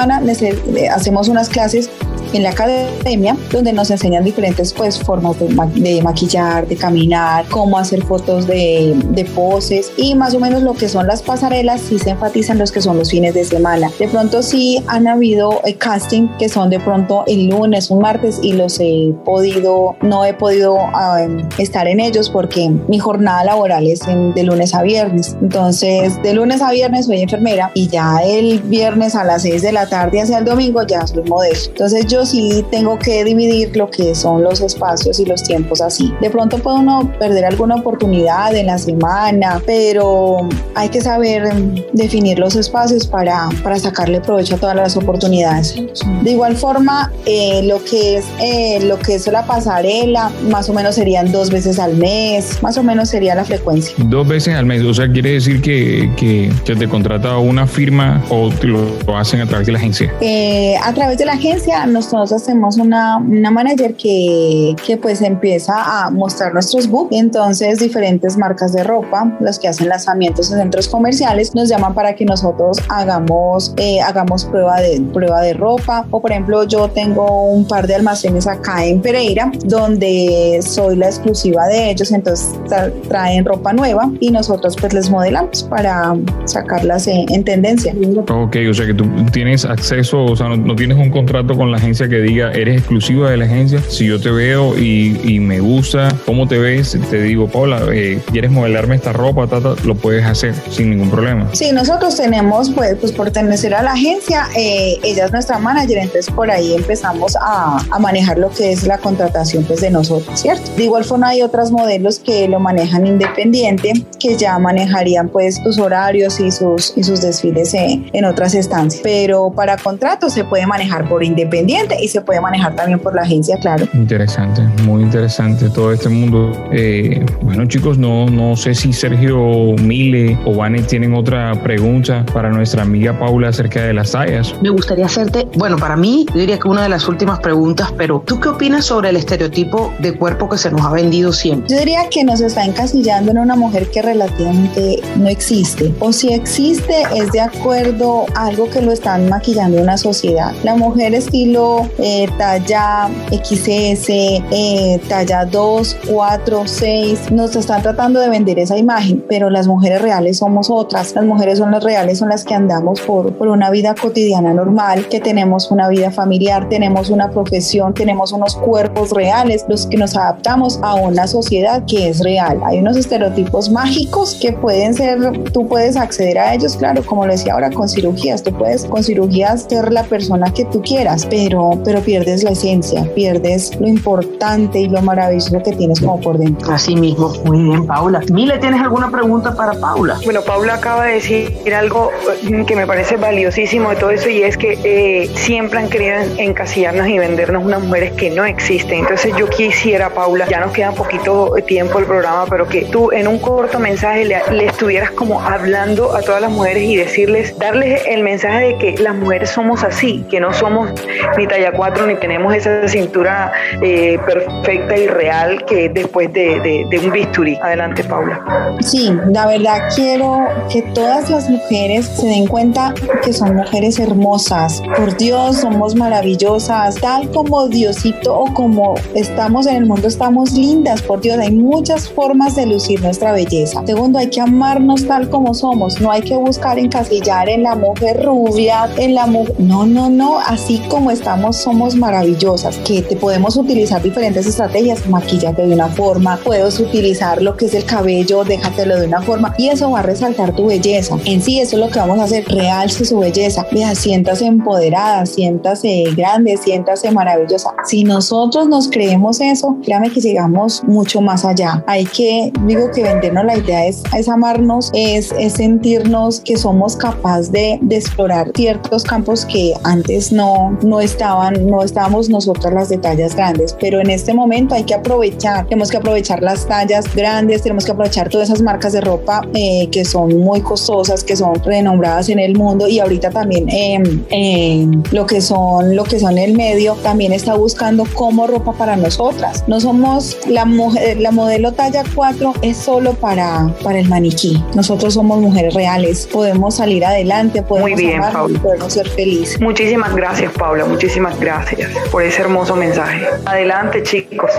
[0.90, 1.90] hacemos unas clases
[2.32, 7.46] en la academia donde nos enseñan diferentes pues formas de, ma de maquillar, de caminar,
[7.48, 8.96] cómo hacer fotos de,
[9.34, 12.80] poses y más o menos lo que son las pasarelas sí se enfatizan los que
[12.80, 13.90] son los fines de semana.
[13.98, 18.40] De pronto sí han habido eh, casting que son de pronto el lunes, un martes
[18.42, 23.86] y los he podido, no he podido uh, estar en ellos porque mi jornada laboral
[23.86, 25.36] es en, de lunes a viernes.
[25.42, 29.72] Entonces de lunes a viernes soy enfermera y ya el viernes a las 6 de
[29.72, 31.58] la tarde hacia el domingo ya soy modelo.
[31.68, 36.12] Entonces yo sí tengo que dividir lo que son los espacios y los tiempos así.
[36.20, 41.52] De pronto puede uno perder alguna oportunidad en la semana, pero hay que saber
[41.92, 45.76] definir los espacios para, para sacarle provecho a todas las oportunidades.
[46.22, 50.72] De igual forma, eh, lo, que es, eh, lo que es la pasarela, más o
[50.72, 53.94] menos serían dos veces al mes, más o menos sería la frecuencia.
[53.98, 58.22] Dos veces al mes, o sea, quiere decir que, que, que te contrata una firma
[58.30, 60.12] o lo, lo, hacen a través de la agencia.
[60.20, 65.74] Eh, a través de la agencia nosotros hacemos una, una manager que, que pues empieza
[66.06, 70.88] a mostrar nuestros books, entonces diferentes marcas de ropa, los que hacen lanzamientos en centros
[70.88, 76.20] comerciales, nos llaman para que nosotros hagamos, eh, hagamos prueba, de, prueba de ropa, o
[76.20, 81.66] por ejemplo yo tengo un par de almacenes acá en Pereira, donde soy la exclusiva
[81.66, 87.30] de ellos, entonces tra traen ropa nueva y nosotros pues les modelamos para sacarlas en,
[87.32, 87.94] en tendencia.
[88.28, 91.76] Ok, o sea que tú tienes acceso, o sea, no tienes un contrato con la
[91.76, 93.82] agencia que diga eres exclusiva de la agencia.
[93.88, 98.50] Si yo te veo y, me gusta cómo te ves, te digo, Paula, eh, ¿quieres
[98.50, 99.46] modelarme esta ropa?
[99.46, 99.74] Tata?
[99.84, 101.48] Lo puedes hacer sin ningún problema.
[101.52, 105.98] Sí, nosotros tenemos, pues, pues por pertenecer a la agencia, eh, ella es nuestra manager,
[105.98, 110.70] entonces por ahí empezamos a, manejar lo que es la contratación pues, de nosotros, ¿cierto?
[110.76, 115.78] De igual forma hay otras modelos que lo manejan independiente, que ya manejarían pues sus
[115.78, 119.02] horarios y sus, y sus desfiles en, en otras estancias.
[119.02, 123.22] Pero para contratos se puede manejar por independiente y se puede manejar también por la
[123.22, 123.86] agencia, claro.
[123.94, 126.52] Interesante, muy interesante todo este mundo.
[126.72, 132.50] Eh, bueno, chicos, no, no sé si Sergio Mile o Vane tienen otra pregunta para
[132.50, 134.54] nuestra amiga Paula acerca de las tallas.
[134.62, 138.22] Me gustaría hacerte, bueno, para mí, yo diría que una de las últimas preguntas, pero
[138.26, 141.68] ¿tú qué opinas sobre el estereotipo de cuerpo que se nos ha vendido siempre?
[141.68, 146.32] Yo diría que nos está encasillando en una mujer que relativamente no existe, o si
[146.32, 150.52] existe es de acuerdo a algo que lo están maquillando en una sociedad.
[150.64, 158.28] La mujer estilo eh, talla XS, eh, talla 2, 4, 6, nos están tratando de
[158.28, 161.14] vender esa imagen, pero las mujeres reales somos otras.
[161.14, 165.06] Las mujeres son las reales, son las que andamos por, por una vida cotidiana normal,
[165.08, 170.16] que tenemos una vida familiar, tenemos una profesión, tenemos unos cuerpos reales, los que nos
[170.16, 172.60] adaptamos a una sociedad que es real.
[172.64, 175.18] Hay unos estereotipos mágicos que pueden ser,
[175.52, 179.02] tú puedes acceder a ellos, claro, como lo decía ahora, con cirugías, tú puedes con
[179.02, 183.86] cirugías ser la persona que tú quieras, pero pero, pero pierdes la esencia, pierdes lo
[183.88, 186.72] importante y lo maravilloso que tienes como por dentro.
[186.72, 188.20] Así mismo, muy bien, Paula.
[188.30, 190.18] Mile, ¿tienes alguna pregunta para Paula?
[190.24, 192.10] Bueno, Paula acaba de decir algo
[192.42, 196.16] eh, que me parece valiosísimo de todo eso y es que eh, siempre han querido
[196.38, 199.00] encasillarnos y vendernos unas mujeres que no existen.
[199.00, 203.12] Entonces yo quisiera, Paula, ya nos queda un poquito tiempo el programa, pero que tú
[203.12, 207.58] en un corto mensaje le, le estuvieras como hablando a todas las mujeres y decirles,
[207.58, 210.90] darles el mensaje de que las mujeres somos así, que no somos
[211.36, 216.98] ni talla 4 ni tenemos esa cintura eh, perfecta y real que después de, de,
[216.98, 217.56] un bisturí.
[217.62, 218.76] Adelante, Paula.
[218.80, 224.82] Sí, la verdad quiero que todas las mujeres se den cuenta que son mujeres hermosas.
[224.96, 226.96] Por Dios, somos maravillosas.
[226.96, 231.02] Tal como Diosito o como estamos en el mundo, estamos lindas.
[231.02, 233.82] Por Dios, hay muchas formas de lucir nuestra belleza.
[233.86, 236.00] Segundo, hay que amarnos tal como somos.
[236.00, 239.54] No hay que buscar encasillar en la mujer rubia, en la mujer...
[239.58, 240.38] No, no, no.
[240.38, 242.78] Así como estamos, somos maravillosas.
[242.78, 245.06] Que te podemos utilizar diferentes estrategias.
[245.08, 246.38] Maquillate de una forma.
[246.44, 249.54] Puedes utilizar lo que es el cabello, déjatelo de una forma.
[249.58, 251.16] Y eso va a resaltar tu belleza.
[251.24, 252.44] En sí, eso es lo que vamos a hacer.
[252.46, 253.66] Realce su belleza.
[253.72, 257.74] Vea, siéntase empoderada, siéntase grande, siéntase maravillosa.
[257.84, 261.84] Si nosotros nos creemos eso, créame que llegamos mucho más allá.
[261.86, 266.96] Hay que, digo que vendernos la idea es, es amarnos, es, es sentirnos que somos
[266.96, 271.00] capaces de, de, explorar ciertos campos que antes no, no
[271.30, 275.64] estaban, no estábamos nosotras las de tallas grandes, pero en este momento hay que aprovechar,
[275.66, 279.88] tenemos que aprovechar las tallas grandes, tenemos que aprovechar todas esas marcas de ropa eh,
[279.92, 285.26] que son muy costosas, que son renombradas en el mundo y ahorita también eh, lo
[285.26, 289.64] que son lo que son el medio también está buscando como ropa para nosotras.
[289.68, 294.62] No somos la mujer, la modelo talla 4 es solo para, para el maniquí.
[294.74, 299.60] Nosotros somos mujeres reales, podemos salir adelante, podemos bien, amar, podemos ser felices.
[299.60, 303.26] Muchísimas gracias, Paula, muchísimas gracias por ese hermoso mensaje.
[303.44, 304.50] Adelante, chicos.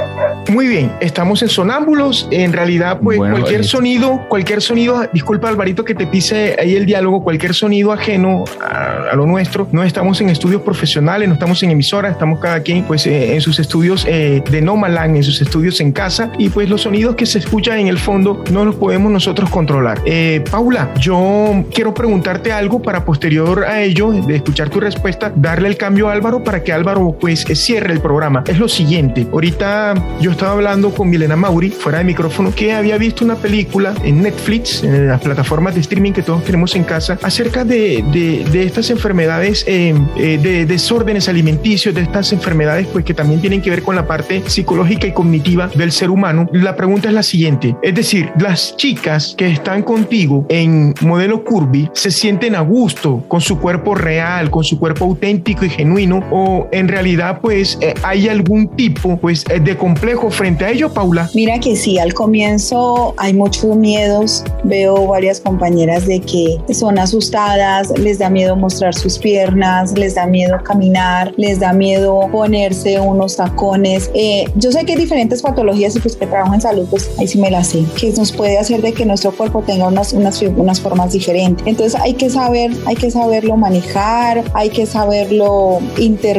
[0.49, 2.27] Muy bien, estamos en Sonámbulos.
[2.31, 6.85] En realidad, pues cualquier eh, sonido, cualquier sonido, disculpa Alvarito que te pise ahí el
[6.85, 11.71] diálogo, cualquier sonido ajeno a, lo nuestro, no estamos en estudios profesionales, no estamos en
[11.71, 15.79] emisoras, estamos cada quien pues eh, en sus estudios eh, de Nomaland, en sus estudios
[15.81, 19.11] en casa y pues los sonidos que se escuchan en el fondo no los podemos
[19.11, 20.01] nosotros controlar.
[20.49, 25.77] Paula, yo quiero preguntarte algo para posterior a ello, de escuchar tu respuesta, darle el
[25.77, 28.43] cambio a Álvaro para que Álvaro pues cierre el programa.
[28.47, 32.97] Es lo siguiente, ahorita yo estaba hablando con Milena Mauri, fuera de micrófono, que había
[32.97, 37.17] visto una película en Netflix, en las plataformas de streaming que todos tenemos en casa,
[37.21, 43.13] acerca de, de, estas enfermedades, eh, eh, de desórdenes alimenticios, de estas enfermedades pues que
[43.13, 46.47] también tienen que ver con la parte psicológica y cognitiva del ser humano.
[46.51, 51.89] La pregunta es la siguiente, es decir, las chicas que están contigo en modelo curvy
[51.93, 56.40] se sienten a gusto con su cuerpo real, con su cuerpo auténtico y genuino o
[56.71, 61.29] en realidad pues eh, hay algún tipo pues de complejo frente a ello, Paula?
[61.33, 64.43] Mira que sí, al comienzo hay muchos miedos.
[64.63, 70.25] Veo varias compañeras de que son asustadas, les da miedo mostrar sus piernas, les da
[70.25, 74.09] miedo caminar, les da miedo ponerse unos tacones.
[74.13, 77.27] Eh, yo sé que hay diferentes patologías y pues que trabajo en salud, pues ahí
[77.27, 80.41] sí me la sé, que nos puede hacer de que nuestro cuerpo tenga unas, unas,
[80.41, 81.65] unas formas diferentes.
[81.65, 86.30] Entonces hay que saber, hay que saberlo manejar, hay que saberlo interpretar,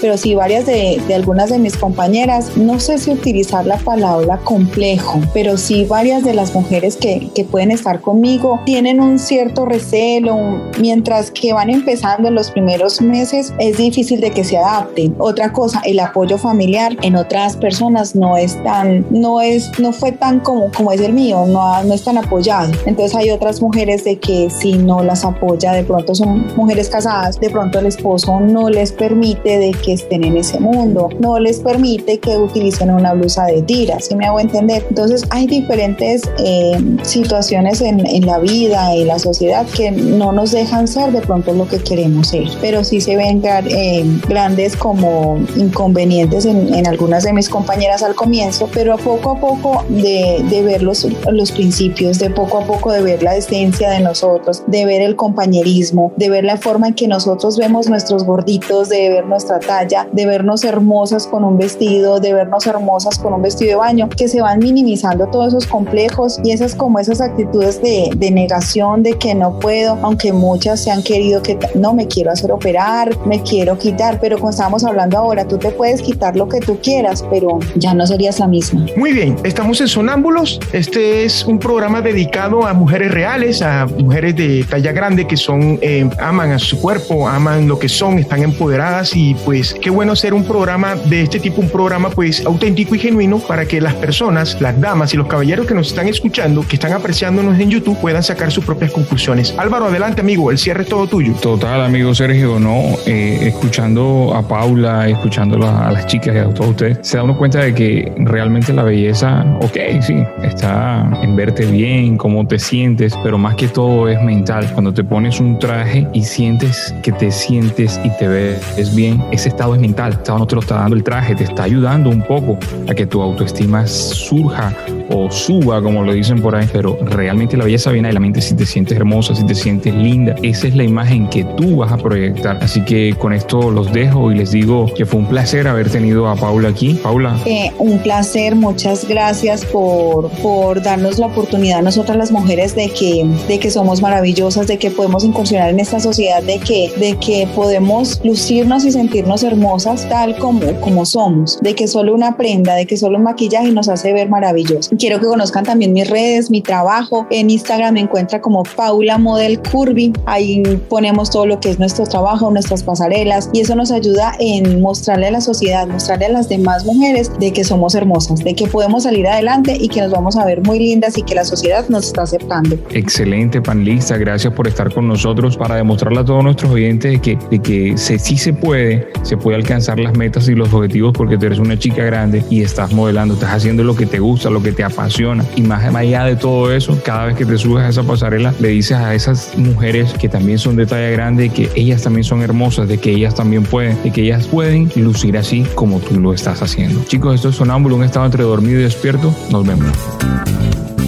[0.00, 4.38] pero sí varias de, de algunas de mis compañeras, no sé si utilizar la palabra
[4.38, 9.64] complejo, pero sí varias de las mujeres que, que pueden estar conmigo tienen un cierto
[9.64, 10.36] recelo,
[10.80, 15.14] mientras que van empezando en los primeros meses es difícil de que se adapten.
[15.18, 20.12] Otra cosa, el apoyo familiar en otras personas no es tan, no es, no fue
[20.12, 22.72] tan como, como es el mío, no, no es tan apoyado.
[22.86, 27.38] Entonces hay otras mujeres de que si no las apoya, de pronto son mujeres casadas,
[27.40, 31.60] de pronto el esposo no les permite de que estén en ese mundo, no les
[31.60, 34.84] permite que utilicen una blusa de tira, si me hago entender.
[34.88, 40.50] Entonces hay diferentes eh, situaciones en, en, la vida y la sociedad que no nos
[40.50, 45.38] dejan ser de pronto lo que queremos ser, pero sí se ven eh, grandes como
[45.56, 50.62] inconvenientes en, en, algunas de mis compañeras al comienzo, pero poco a poco de, de
[50.62, 54.84] ver los, los principios, de poco a poco de ver la decencia de nosotros, de
[54.84, 59.26] ver el compañerismo, de ver la forma en que nosotros vemos nuestros gorditos, de ver
[59.26, 63.76] nuestra talla, de vernos hermosas con un vestido, de vernos hermosas con un vestido de
[63.76, 68.30] baño, que se van minimizando todos esos complejos y esas como esas actitudes de, de
[68.30, 72.52] negación, de que no puedo, aunque muchas se han querido que no me quiero hacer
[72.52, 76.60] operar, me quiero quitar, pero como estábamos hablando ahora, tú te puedes quitar lo que
[76.60, 78.86] tú quieras, pero ya no serías la misma.
[78.96, 80.60] Muy bien, estamos en Sonámbulos.
[80.72, 85.78] Este es un programa dedicado a mujeres reales, a mujeres de talla grande que son,
[85.82, 88.67] eh, aman a su cuerpo, aman lo que son, están empoderadas
[89.14, 92.98] y pues qué bueno hacer un programa de este tipo, un programa pues auténtico y
[92.98, 96.76] genuino para que las personas, las damas y los caballeros que nos están escuchando, que
[96.76, 99.54] están apreciándonos en YouTube, puedan sacar sus propias conclusiones.
[99.56, 101.32] Álvaro, adelante amigo, el cierre es todo tuyo.
[101.40, 106.70] Total, amigo Sergio, no, eh, escuchando a Paula, escuchando a las chicas y a todos
[106.70, 111.64] ustedes, se da uno cuenta de que realmente la belleza, ok, sí, está en verte
[111.64, 114.70] bien, cómo te sientes, pero más que todo es mental.
[114.74, 118.57] Cuando te pones un traje y sientes que te sientes y te ves
[118.94, 120.12] bien, ese estado es mental.
[120.12, 123.06] estado no te lo está dando el traje, te está ayudando un poco a que
[123.06, 124.74] tu autoestima surja
[125.10, 128.40] o suba, como lo dicen por ahí, pero realmente la belleza viene de la mente
[128.40, 130.34] si te sientes hermosa, si te sientes linda.
[130.42, 132.58] Esa es la imagen que tú vas a proyectar.
[132.62, 136.28] Así que con esto los dejo y les digo que fue un placer haber tenido
[136.28, 136.94] a Paula aquí.
[137.02, 137.38] Paula.
[137.46, 143.26] Eh, un placer, muchas gracias por, por darnos la oportunidad nosotras las mujeres de que,
[143.48, 147.48] de que somos maravillosas, de que podemos incursionar en esta sociedad, de que, de que
[147.54, 152.86] podemos lucirnos y sentirnos hermosas tal como, como somos, de que solo una prenda, de
[152.86, 154.90] que solo un maquillaje nos hace ver maravillosos.
[154.98, 157.26] Quiero que conozcan también mis redes, mi trabajo.
[157.30, 160.12] En Instagram me encuentra como Paula Model Curvy.
[160.26, 164.80] Ahí ponemos todo lo que es nuestro trabajo, nuestras pasarelas y eso nos ayuda en
[164.82, 168.66] mostrarle a la sociedad, mostrarle a las demás mujeres de que somos hermosas, de que
[168.66, 171.88] podemos salir adelante y que nos vamos a ver muy lindas y que la sociedad
[171.88, 172.76] nos está aceptando.
[172.90, 177.94] Excelente panelista, gracias por estar con nosotros para demostrarle a todos nuestros oyentes de que,
[177.96, 181.60] se, sí se puede, se puede alcanzar las metas y los objetivos porque tú eres
[181.60, 184.87] una chica grande y estás modelando, estás haciendo lo que te gusta, lo que te
[184.88, 188.54] apasiona y más allá de todo eso, cada vez que te subes a esa pasarela
[188.60, 192.42] le dices a esas mujeres que también son de talla grande que ellas también son
[192.42, 196.32] hermosas, de que ellas también pueden, de que ellas pueden lucir así como tú lo
[196.32, 197.02] estás haciendo.
[197.04, 199.34] Chicos, esto es Sonámbulo, un estado entre dormido y despierto.
[199.50, 199.88] Nos vemos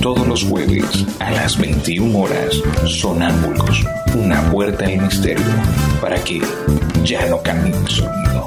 [0.00, 2.62] todos los jueves a las 21 horas.
[2.86, 5.44] Sonámbulos, una puerta al misterio
[6.00, 6.40] para que
[7.04, 8.46] ya no camine sonido.